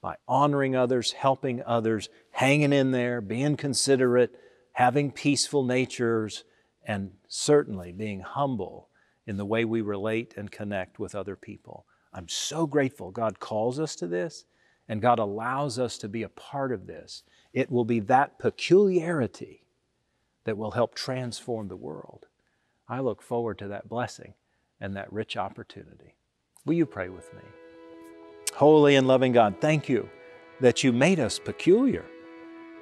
by 0.00 0.16
honoring 0.26 0.74
others, 0.74 1.12
helping 1.12 1.62
others, 1.64 2.08
hanging 2.30 2.72
in 2.72 2.90
there, 2.90 3.20
being 3.20 3.56
considerate, 3.56 4.34
having 4.72 5.10
peaceful 5.12 5.62
natures, 5.62 6.44
and 6.86 7.12
certainly 7.28 7.92
being 7.92 8.20
humble 8.20 8.88
in 9.26 9.36
the 9.36 9.44
way 9.44 9.64
we 9.64 9.82
relate 9.82 10.34
and 10.36 10.50
connect 10.50 10.98
with 10.98 11.14
other 11.14 11.36
people. 11.36 11.84
I'm 12.12 12.28
so 12.28 12.66
grateful 12.66 13.10
God 13.10 13.40
calls 13.40 13.78
us 13.78 13.94
to 13.96 14.06
this 14.06 14.44
and 14.88 15.00
God 15.00 15.20
allows 15.20 15.78
us 15.78 15.98
to 15.98 16.08
be 16.08 16.24
a 16.24 16.28
part 16.28 16.72
of 16.72 16.86
this. 16.86 17.22
It 17.52 17.70
will 17.70 17.84
be 17.84 18.00
that 18.00 18.38
peculiarity 18.38 19.62
that 20.44 20.58
will 20.58 20.72
help 20.72 20.94
transform 20.94 21.68
the 21.68 21.76
world. 21.76 22.26
I 22.88 22.98
look 22.98 23.22
forward 23.22 23.58
to 23.58 23.68
that 23.68 23.88
blessing 23.88 24.34
and 24.80 24.96
that 24.96 25.12
rich 25.12 25.36
opportunity. 25.36 26.16
Will 26.66 26.74
you 26.74 26.86
pray 26.86 27.08
with 27.08 27.32
me? 27.34 27.42
Holy 28.54 28.96
and 28.96 29.06
loving 29.06 29.30
God, 29.30 29.56
thank 29.60 29.88
you 29.88 30.08
that 30.60 30.82
you 30.82 30.92
made 30.92 31.20
us 31.20 31.38
peculiar, 31.38 32.04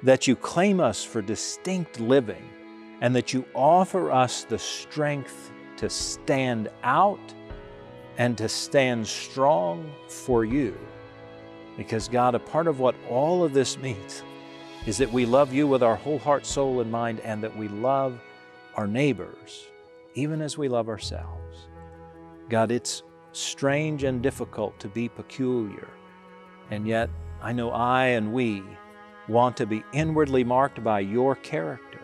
that 0.03 0.27
you 0.27 0.35
claim 0.35 0.79
us 0.79 1.03
for 1.03 1.21
distinct 1.21 1.99
living, 1.99 2.43
and 3.01 3.15
that 3.15 3.33
you 3.33 3.45
offer 3.53 4.11
us 4.11 4.43
the 4.45 4.59
strength 4.59 5.51
to 5.77 5.89
stand 5.89 6.69
out 6.83 7.19
and 8.19 8.37
to 8.37 8.47
stand 8.47 9.07
strong 9.07 9.91
for 10.07 10.45
you. 10.45 10.77
Because, 11.77 12.09
God, 12.09 12.35
a 12.35 12.39
part 12.39 12.67
of 12.67 12.79
what 12.79 12.93
all 13.09 13.43
of 13.43 13.53
this 13.53 13.77
means 13.77 14.23
is 14.85 14.97
that 14.97 15.11
we 15.11 15.25
love 15.25 15.53
you 15.53 15.65
with 15.65 15.81
our 15.81 15.95
whole 15.95 16.19
heart, 16.19 16.45
soul, 16.45 16.81
and 16.81 16.91
mind, 16.91 17.21
and 17.21 17.41
that 17.41 17.57
we 17.57 17.69
love 17.69 18.19
our 18.75 18.85
neighbors 18.85 19.67
even 20.15 20.41
as 20.41 20.57
we 20.57 20.67
love 20.67 20.89
ourselves. 20.89 21.67
God, 22.49 22.71
it's 22.71 23.03
strange 23.31 24.03
and 24.03 24.21
difficult 24.21 24.77
to 24.79 24.89
be 24.89 25.07
peculiar. 25.07 25.87
And 26.71 26.85
yet, 26.85 27.09
I 27.41 27.53
know 27.53 27.71
I 27.71 28.07
and 28.07 28.33
we 28.33 28.63
want 29.29 29.55
to 29.57 29.65
be 29.65 29.83
inwardly 29.93 30.43
marked 30.43 30.83
by 30.83 30.99
your 30.99 31.35
character 31.35 32.01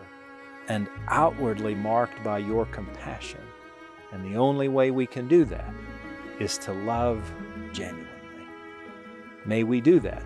and 0.68 0.88
outwardly 1.08 1.74
marked 1.74 2.22
by 2.24 2.38
your 2.38 2.64
compassion. 2.66 3.40
And 4.12 4.24
the 4.24 4.38
only 4.38 4.68
way 4.68 4.90
we 4.90 5.06
can 5.06 5.28
do 5.28 5.44
that 5.46 5.74
is 6.40 6.58
to 6.58 6.72
love 6.72 7.32
genuinely. 7.72 8.08
May 9.44 9.64
we 9.64 9.80
do 9.80 10.00
that 10.00 10.24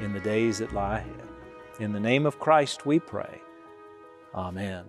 in 0.00 0.12
the 0.12 0.20
days 0.20 0.58
that 0.58 0.72
lie 0.72 0.98
ahead. 0.98 1.28
In 1.80 1.92
the 1.92 2.00
name 2.00 2.26
of 2.26 2.38
Christ 2.38 2.86
we 2.86 2.98
pray. 2.98 3.40
Amen. 4.34 4.84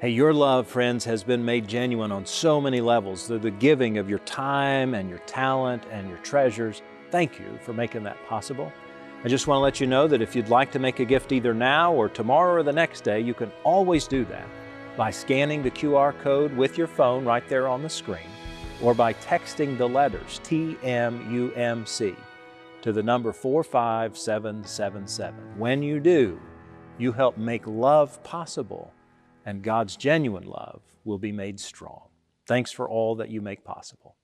Hey, 0.00 0.10
your 0.10 0.34
love, 0.34 0.66
friends, 0.66 1.04
has 1.04 1.22
been 1.22 1.44
made 1.44 1.68
genuine 1.68 2.10
on 2.10 2.26
so 2.26 2.60
many 2.60 2.80
levels 2.80 3.26
through 3.26 3.38
the 3.38 3.52
giving 3.52 3.98
of 3.98 4.10
your 4.10 4.18
time 4.20 4.94
and 4.94 5.08
your 5.08 5.20
talent 5.20 5.84
and 5.92 6.08
your 6.08 6.18
treasures. 6.18 6.82
Thank 7.12 7.38
you 7.38 7.58
for 7.62 7.72
making 7.72 8.02
that 8.02 8.16
possible. 8.26 8.72
I 9.22 9.28
just 9.28 9.46
want 9.46 9.58
to 9.58 9.62
let 9.62 9.80
you 9.80 9.86
know 9.86 10.08
that 10.08 10.20
if 10.20 10.34
you'd 10.34 10.48
like 10.48 10.72
to 10.72 10.80
make 10.80 10.98
a 10.98 11.04
gift 11.04 11.30
either 11.30 11.54
now 11.54 11.92
or 11.92 12.08
tomorrow 12.08 12.54
or 12.54 12.62
the 12.64 12.72
next 12.72 13.04
day, 13.04 13.20
you 13.20 13.34
can 13.34 13.52
always 13.62 14.08
do 14.08 14.24
that 14.24 14.48
by 14.96 15.10
scanning 15.10 15.62
the 15.62 15.70
QR 15.70 16.18
code 16.20 16.54
with 16.56 16.76
your 16.76 16.86
phone 16.86 17.24
right 17.24 17.48
there 17.48 17.68
on 17.68 17.82
the 17.82 17.88
screen 17.88 18.28
or 18.82 18.94
by 18.94 19.14
texting 19.14 19.78
the 19.78 19.88
letters 19.88 20.40
TMUMC 20.44 22.16
to 22.82 22.92
the 22.92 23.02
number 23.02 23.32
45777. 23.32 25.58
When 25.58 25.82
you 25.82 26.00
do, 26.00 26.38
you 26.98 27.12
help 27.12 27.38
make 27.38 27.66
love 27.66 28.22
possible 28.22 28.92
and 29.46 29.62
God's 29.62 29.96
genuine 29.96 30.46
love 30.46 30.82
will 31.04 31.18
be 31.18 31.32
made 31.32 31.58
strong. 31.58 32.08
Thanks 32.46 32.70
for 32.70 32.88
all 32.88 33.16
that 33.16 33.30
you 33.30 33.40
make 33.40 33.64
possible. 33.64 34.16